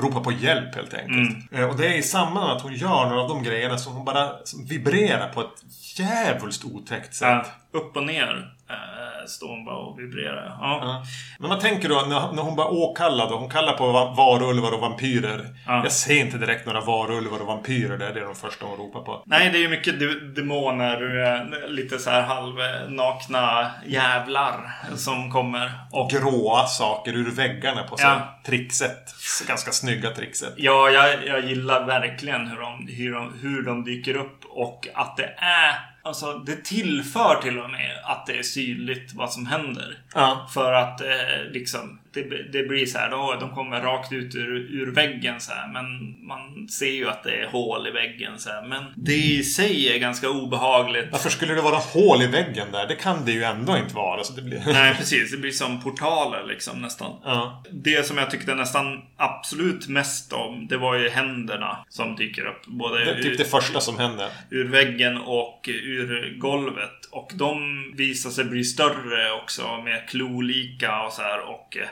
[0.01, 1.09] Ropa på hjälp helt enkelt.
[1.51, 1.63] Mm.
[1.63, 3.93] Eh, Och det är i samband med att hon gör några av de grejerna som
[3.93, 5.63] hon bara som vibrerar på ett
[5.99, 7.27] jävligt otäckt sätt.
[7.29, 10.57] Ja, upp och ner eh, står hon bara och vibrerar.
[10.59, 10.79] Ja.
[10.81, 11.03] Ja.
[11.39, 13.35] Men man tänker då när, när hon bara åkallar då.
[13.37, 15.45] Hon kallar på va- varulvar och vampyrer.
[15.67, 15.83] Ja.
[15.83, 18.13] Jag ser inte direkt några varulvar och vampyrer där.
[18.13, 19.23] Det är de första hon ropar på.
[19.25, 21.25] Nej, det är ju mycket de- demoner.
[21.63, 25.71] eh, Lite så här halvnakna jävlar som kommer.
[25.91, 28.09] Och Gråa saker ur väggarna på så Ja.
[28.09, 29.15] här tricksätt.
[29.47, 30.53] Ganska snygga tricksätt.
[30.57, 35.17] ja, jag, jag gillar verkligen hur de, hur, de, hur de dyker upp och att
[35.17, 39.97] det är Alltså det tillför till och med att det är synligt vad som händer.
[40.13, 40.49] Ja.
[40.53, 44.55] För att eh, liksom det, det blir så här, då, de kommer rakt ut ur,
[44.81, 45.67] ur väggen så här.
[45.73, 48.67] Men man ser ju att det är hål i väggen så här.
[48.67, 51.07] Men det i sig är ganska obehagligt.
[51.11, 52.87] Varför skulle det vara hål i väggen där?
[52.87, 54.23] Det kan det ju ändå inte vara.
[54.23, 54.61] Så det blir...
[54.65, 55.31] Nej, precis.
[55.31, 57.11] Det blir som portaler liksom nästan.
[57.23, 57.63] Ja.
[57.71, 62.65] Det som jag tyckte nästan absolut mest om, det var ju händerna som dyker upp.
[62.65, 64.29] Både Det typ det första som händer.
[64.49, 67.05] ur väggen och ur golvet.
[67.11, 71.87] Och de visar sig bli större också, mer klolika och så här och eh,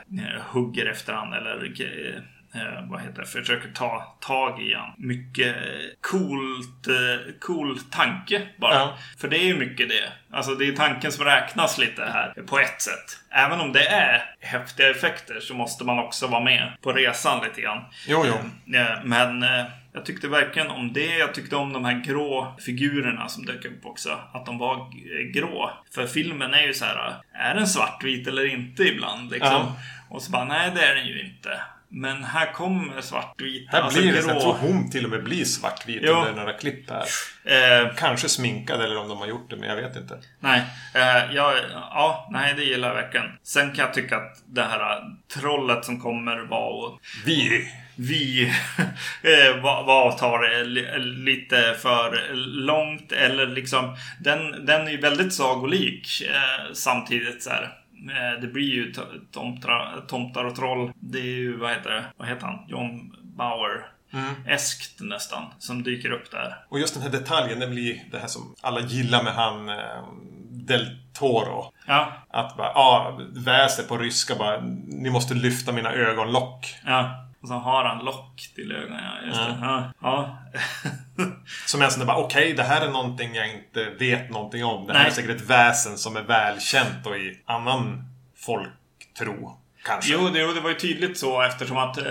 [0.52, 1.64] hugger efter han eller
[2.54, 4.92] eh, vad heter det, försöker ta tag i han.
[4.98, 5.62] Mycket eh,
[6.00, 8.74] coolt, eh, cool tanke bara.
[8.74, 8.96] Ja.
[9.18, 10.12] För det är ju mycket det.
[10.32, 13.18] Alltså det är tanken som räknas lite här på ett sätt.
[13.30, 17.60] Även om det är häftiga effekter så måste man också vara med på resan lite
[17.60, 17.82] grann.
[18.06, 18.34] Jo, jo.
[18.78, 21.16] Eh, Men eh, jag tyckte verkligen om det.
[21.18, 24.18] Jag tyckte om de här grå figurerna som dök upp också.
[24.32, 24.90] Att de var
[25.32, 25.70] grå.
[25.94, 27.14] För filmen är ju så här.
[27.32, 29.30] Är den svartvit eller inte ibland?
[29.30, 29.52] Liksom.
[29.52, 29.76] Ja.
[30.10, 31.60] Och så bara, nej det är den ju inte.
[31.92, 33.76] Men här kommer svartvita.
[33.76, 34.34] Här alltså blir det, så grå.
[34.34, 36.12] jag tror hon till och med blir svartvit Jo.
[36.12, 37.04] under några klipp här.
[37.44, 40.18] Eh, Kanske sminkad eller om de har gjort det, men jag vet inte.
[40.40, 40.62] Nej,
[40.94, 43.26] eh, ja, ja, nej, det gillar jag verkligen.
[43.42, 45.02] Sen kan jag tycka att det här eh,
[45.40, 47.68] trollet som kommer var Vi!
[47.96, 48.44] vi
[49.22, 55.00] eh, var, var tar det li, lite för långt eller liksom den, den är ju
[55.00, 57.72] väldigt sagolik eh, samtidigt så här.
[58.08, 60.92] Eh, det blir ju to- tomtar, och troll.
[61.00, 62.04] Det är ju, vad heter det?
[62.16, 62.58] Vad heter han?
[62.68, 63.86] John Bauer.
[64.46, 66.56] Eskt nästan, som dyker upp där.
[66.68, 70.04] Och just den här detaljen, det blir det här som alla gillar med han eh,
[70.50, 71.72] Del Toro.
[71.86, 76.66] Ja, Att bara, ja, väser på ryska bara, ni måste lyfta mina ögonlock.
[76.86, 77.26] ja.
[77.42, 79.04] Och så har han lock till ögonen.
[79.04, 79.58] Ja, just det.
[79.60, 79.92] Ja.
[80.00, 80.38] ja.
[81.66, 84.64] Som är en sån där bara, okej, det här är någonting jag inte vet någonting
[84.64, 84.86] om.
[84.86, 85.10] Det här Nej.
[85.10, 88.04] är säkert ett väsen som är välkänt och i annan
[88.36, 89.56] folktro.
[89.84, 90.12] Kanske.
[90.12, 92.04] Jo, det, jo, det var ju tydligt så eftersom att eh,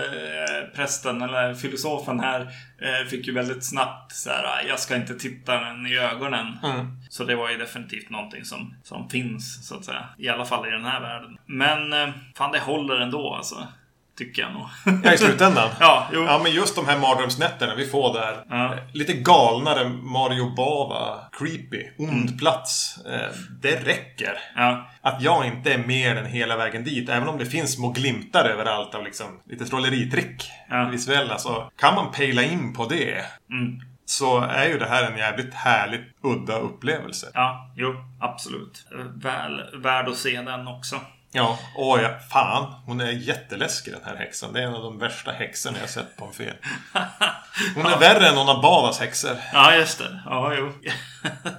[0.74, 2.40] prästen eller filosofen här
[2.82, 6.58] eh, fick ju väldigt snabbt så här, jag ska inte titta den i ögonen.
[6.62, 6.86] Mm.
[7.08, 10.08] Så det var ju definitivt någonting som, som finns så att säga.
[10.18, 11.38] I alla fall i den här världen.
[11.46, 13.66] Men eh, fan, det håller ändå alltså.
[14.20, 14.66] Tycker jag nog.
[15.04, 15.68] Ja, i slutändan.
[15.80, 16.24] ja, jo.
[16.24, 18.44] Ja, men just de här mardrömsnätterna vi får där.
[18.48, 18.74] Ja.
[18.74, 21.20] Eh, Lite galnare Mario Bava.
[21.32, 21.86] Creepy.
[21.98, 22.98] Ond plats.
[23.06, 24.38] Eh, det räcker.
[24.56, 24.90] Ja.
[25.02, 27.08] Att jag inte är med den hela vägen dit.
[27.08, 30.50] Även om det finns små glimtar överallt av liksom lite trolleritrick.
[30.68, 30.84] Ja.
[30.84, 31.38] Visuella.
[31.38, 33.24] Så kan man pejla in på det.
[33.50, 33.80] Mm.
[34.04, 37.26] Så är ju det här en jävligt härligt udda upplevelse.
[37.34, 38.86] Ja, jo, absolut.
[39.14, 40.96] Väl värd att se den också.
[41.32, 42.74] Ja, åh ja, fan.
[42.86, 44.52] Hon är jätteläskig den här häxan.
[44.52, 46.56] Det är en av de värsta häxorna jag sett på en film.
[47.74, 49.36] Hon är värre än någon av Bavas häxor.
[49.52, 50.20] Ja, just det.
[50.24, 50.72] Ja, jo.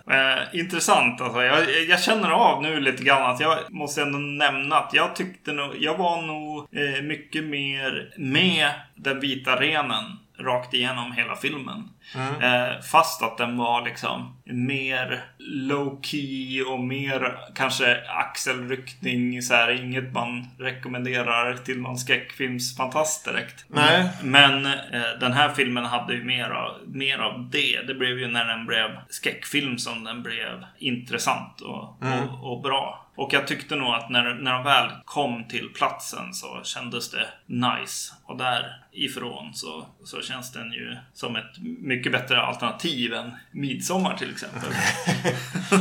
[0.13, 1.43] eh, intressant alltså.
[1.43, 5.51] Jag, jag känner av nu lite grann att jag måste ändå nämna att jag tyckte
[5.51, 11.89] nog, jag var nog eh, mycket mer med den vita renen rakt igenom hela filmen.
[12.41, 19.41] Eh, fast att den var liksom mer low key och mer kanske axelryckning.
[19.41, 23.65] Så här, inget man rekommenderar till någon skräckfilmsfantast direkt.
[23.67, 24.09] Nej.
[24.23, 27.81] Men eh, den här filmen hade ju mer av, mer av det.
[27.87, 33.07] Det blev ju när den blev skräckfilm som den blev intressant och, och, och bra.
[33.21, 37.27] Och jag tyckte nog att när, när de väl kom till platsen så kändes det
[37.45, 38.13] nice.
[38.25, 44.31] Och därifrån så, så känns den ju som ett mycket bättre alternativ än Midsommar till
[44.31, 44.69] exempel.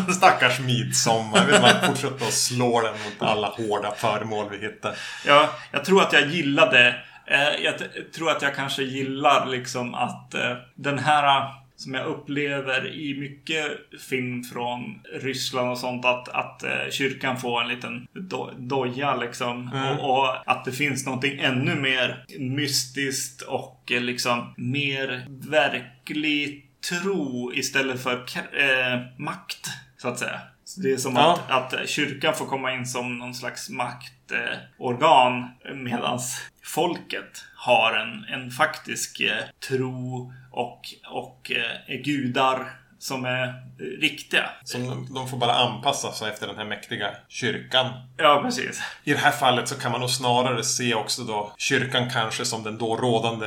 [0.14, 1.46] Stackars midsommar.
[1.46, 4.94] Vill man fortsätta att slå den mot alla hårda föremål vi hittar.
[5.26, 6.88] Ja, jag tror att jag gillade
[7.26, 7.74] eh, Jag
[8.14, 13.66] tror att jag kanske gillar liksom att eh, den här som jag upplever i mycket
[14.08, 19.72] film från Ryssland och sånt att, att eh, kyrkan får en liten do, doja liksom.
[20.00, 27.52] Och, och att det finns någonting ännu mer mystiskt och eh, liksom mer verklig tro
[27.54, 29.66] istället för eh, makt,
[29.96, 30.40] så att säga.
[30.64, 31.38] Så det är som Ja.
[31.48, 38.24] att, att kyrkan får komma in som någon slags maktorgan eh, medans folket har en,
[38.24, 40.80] en faktisk eh, tro och,
[41.10, 41.52] och
[41.88, 44.50] eh, gudar som är eh, riktiga.
[44.64, 47.86] Som de, får bara anpassa sig efter den här mäktiga kyrkan.
[48.16, 48.82] Ja, precis.
[49.04, 52.62] I det här fallet så kan man nog snarare se också då kyrkan kanske som
[52.62, 53.46] den då rådande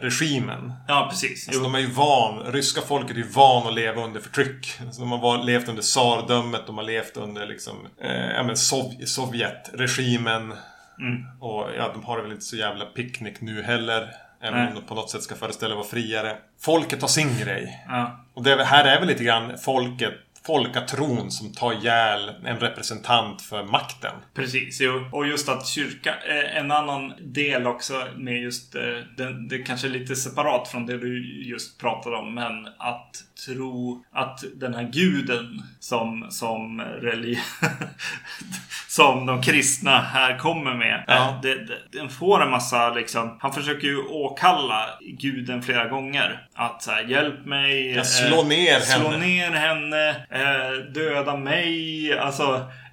[0.00, 0.72] regimen.
[0.88, 1.48] Ja, precis.
[1.48, 4.78] Alltså, de är ju van, ryska folket är ju van att leva under förtryck.
[4.80, 9.04] Alltså, de har levt under tsardömet, de har levt under liksom, eh, ja, men Sov-
[9.04, 10.54] Sovjetregimen.
[10.98, 11.24] Mm.
[11.40, 14.08] Och ja, de har det väl inte så jävla picknick nu heller.
[14.44, 16.36] Även om de på något sätt ska föreställa vara friare.
[16.60, 17.84] Folket har sin grej.
[17.88, 18.24] Ja.
[18.34, 20.14] Och det här är väl lite grann folket
[20.46, 24.12] folkatron som tar ihjäl en representant för makten.
[24.34, 25.08] Precis, jo.
[25.12, 28.82] Och just att kyrka, eh, en annan del också med just, eh,
[29.16, 33.10] det, det kanske är lite separat från det du just pratade om, men att
[33.46, 37.42] tro att den här guden som, som religion,
[38.88, 41.28] som de kristna här kommer med, Ja.
[41.28, 46.46] eh, det, det, den får en massa liksom, han försöker ju åkalla guden flera gånger.
[46.54, 47.90] Att så här, hjälp mig.
[47.96, 49.26] Ja, slå ner slå henne.
[49.26, 50.26] ner henne.
[50.34, 52.18] Eh, döda mig.
[52.18, 52.42] Alltså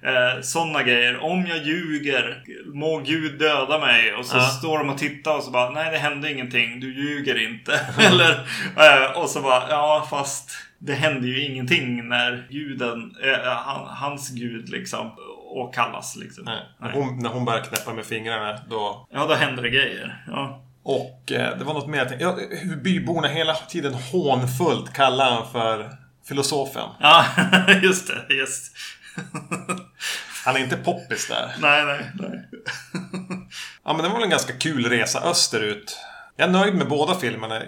[0.02, 1.18] eh, sådana grejer.
[1.22, 2.42] Om jag ljuger,
[2.74, 4.14] må Gud döda mig.
[4.14, 4.42] Och så Ja.
[4.42, 6.80] står de och tittar och så bara, nej det hände ingenting.
[6.80, 7.72] Du ljuger inte.
[7.98, 8.30] Eller,
[8.76, 14.30] eh, och så bara, ja fast det hände ju ingenting när guden, eh, han, hans
[14.30, 15.10] gud liksom
[15.54, 16.44] åkallas liksom.
[16.44, 16.58] Nej.
[16.80, 16.96] När, Nej.
[17.00, 19.06] hon, när hon börjar knäppa med fingrarna då...
[19.12, 20.24] Ja, då händer det grejer.
[20.26, 20.64] Ja.
[20.84, 22.24] Och eh, det var något mer jag tänkte...
[22.24, 25.90] Ja, hur byborna hela tiden hånfullt kallar han för
[26.28, 26.88] filosofen.
[27.00, 27.24] Ja,
[27.82, 28.34] just det.
[28.34, 28.76] Just.
[30.44, 31.54] Han är inte poppis där.
[31.60, 32.48] nej, nej, nej.
[33.84, 35.98] Ja, men det var väl en ganska kul resa österut.
[36.36, 37.62] Jag är nöjd med båda filmerna.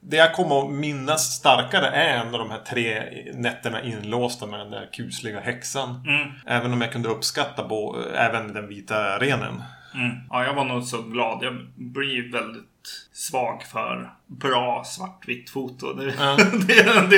[0.00, 3.02] Det jag kommer att minnas starkare är ändå de här tre
[3.34, 6.04] nätterna inlåsta med den där kusliga häxan.
[6.06, 6.30] Mm.
[6.46, 7.68] Även om jag kunde uppskatta
[8.14, 9.62] även den vita renen.
[9.94, 10.16] Mm.
[10.30, 11.44] Ja, jag var nog så glad.
[11.44, 12.69] Jag blir väldigt
[13.12, 15.92] svag för bra svartvitt foto.
[15.92, 16.36] Det, Ja.
[16.52, 17.16] det, det, det,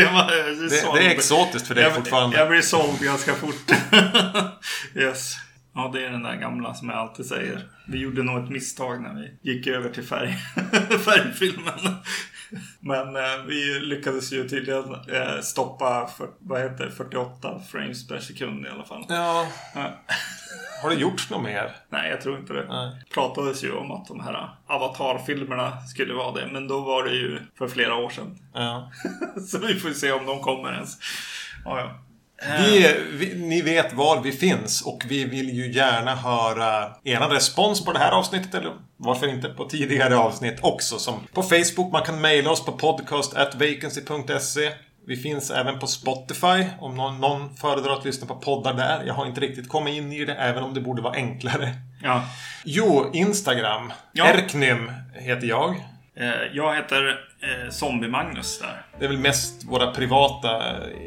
[0.94, 2.38] Det, är exotiskt för dig jag, fortfarande.
[2.38, 3.72] Jag blir såld ganska fort.
[4.94, 5.36] yes.
[5.74, 7.68] Ja, det är den där gamla som jag alltid säger.
[7.86, 10.32] Vi gjorde nog ett misstag när vi gick över till färg,
[11.04, 11.96] färgfilmen.
[12.80, 18.18] Men eh, vi lyckades ju tydligen eh, stoppa för, vad heter det, 48 frames per
[18.18, 19.04] sekund i alla fall.
[19.08, 19.48] Ja.
[20.82, 21.76] Har det gjorts något mer?
[21.88, 22.66] Nej, jag tror inte det.
[22.68, 22.90] Nej.
[23.14, 26.46] pratades ju om att de här Avatar-filmerna skulle vara det.
[26.52, 28.38] Men då var det ju för flera år sedan.
[28.54, 28.90] Ja.
[29.48, 30.98] Så vi får se om de kommer ens.
[31.64, 31.98] Ja, ja.
[32.58, 37.84] Vi, vi, ni vet var vi finns och vi vill ju gärna höra er respons
[37.84, 40.98] på det här avsnittet eller varför inte på tidigare avsnitt också.
[40.98, 44.72] Som på Facebook, man kan mejla oss på podcast.vacancy.se.
[45.06, 49.04] Vi finns även på Spotify om någon, någon föredrar att lyssna på poddar där.
[49.06, 51.68] Jag har inte riktigt kommit in i det även om det borde vara enklare.
[52.02, 52.22] Ja.
[52.64, 53.92] Jo, Instagram.
[54.12, 54.26] Ja.
[54.26, 55.70] Erknym heter jag.
[56.16, 57.08] Eh, Jag heter
[57.42, 58.82] eh, Zombie-Magnus där.
[58.98, 60.62] Det är väl mest våra privata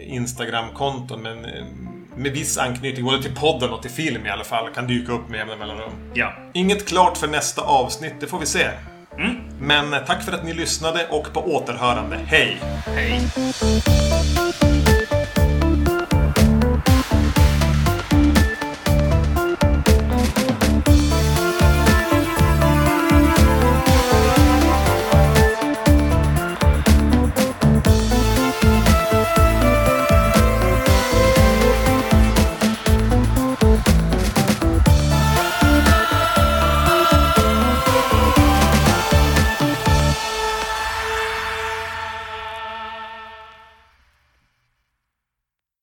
[0.08, 1.66] Instagram-konton men eh,
[2.18, 5.30] med viss anknytning både till podden och till film i alla fall kan dyka upp
[5.30, 6.12] med jämna mellanrum.
[6.14, 6.34] Ja.
[6.54, 8.70] Inget klart för nästa avsnitt, det får vi se.
[9.20, 9.36] Mm.
[9.60, 12.16] Men tack för att ni lyssnade och på återhörande.
[12.16, 12.62] Hej!
[12.86, 13.22] Hej.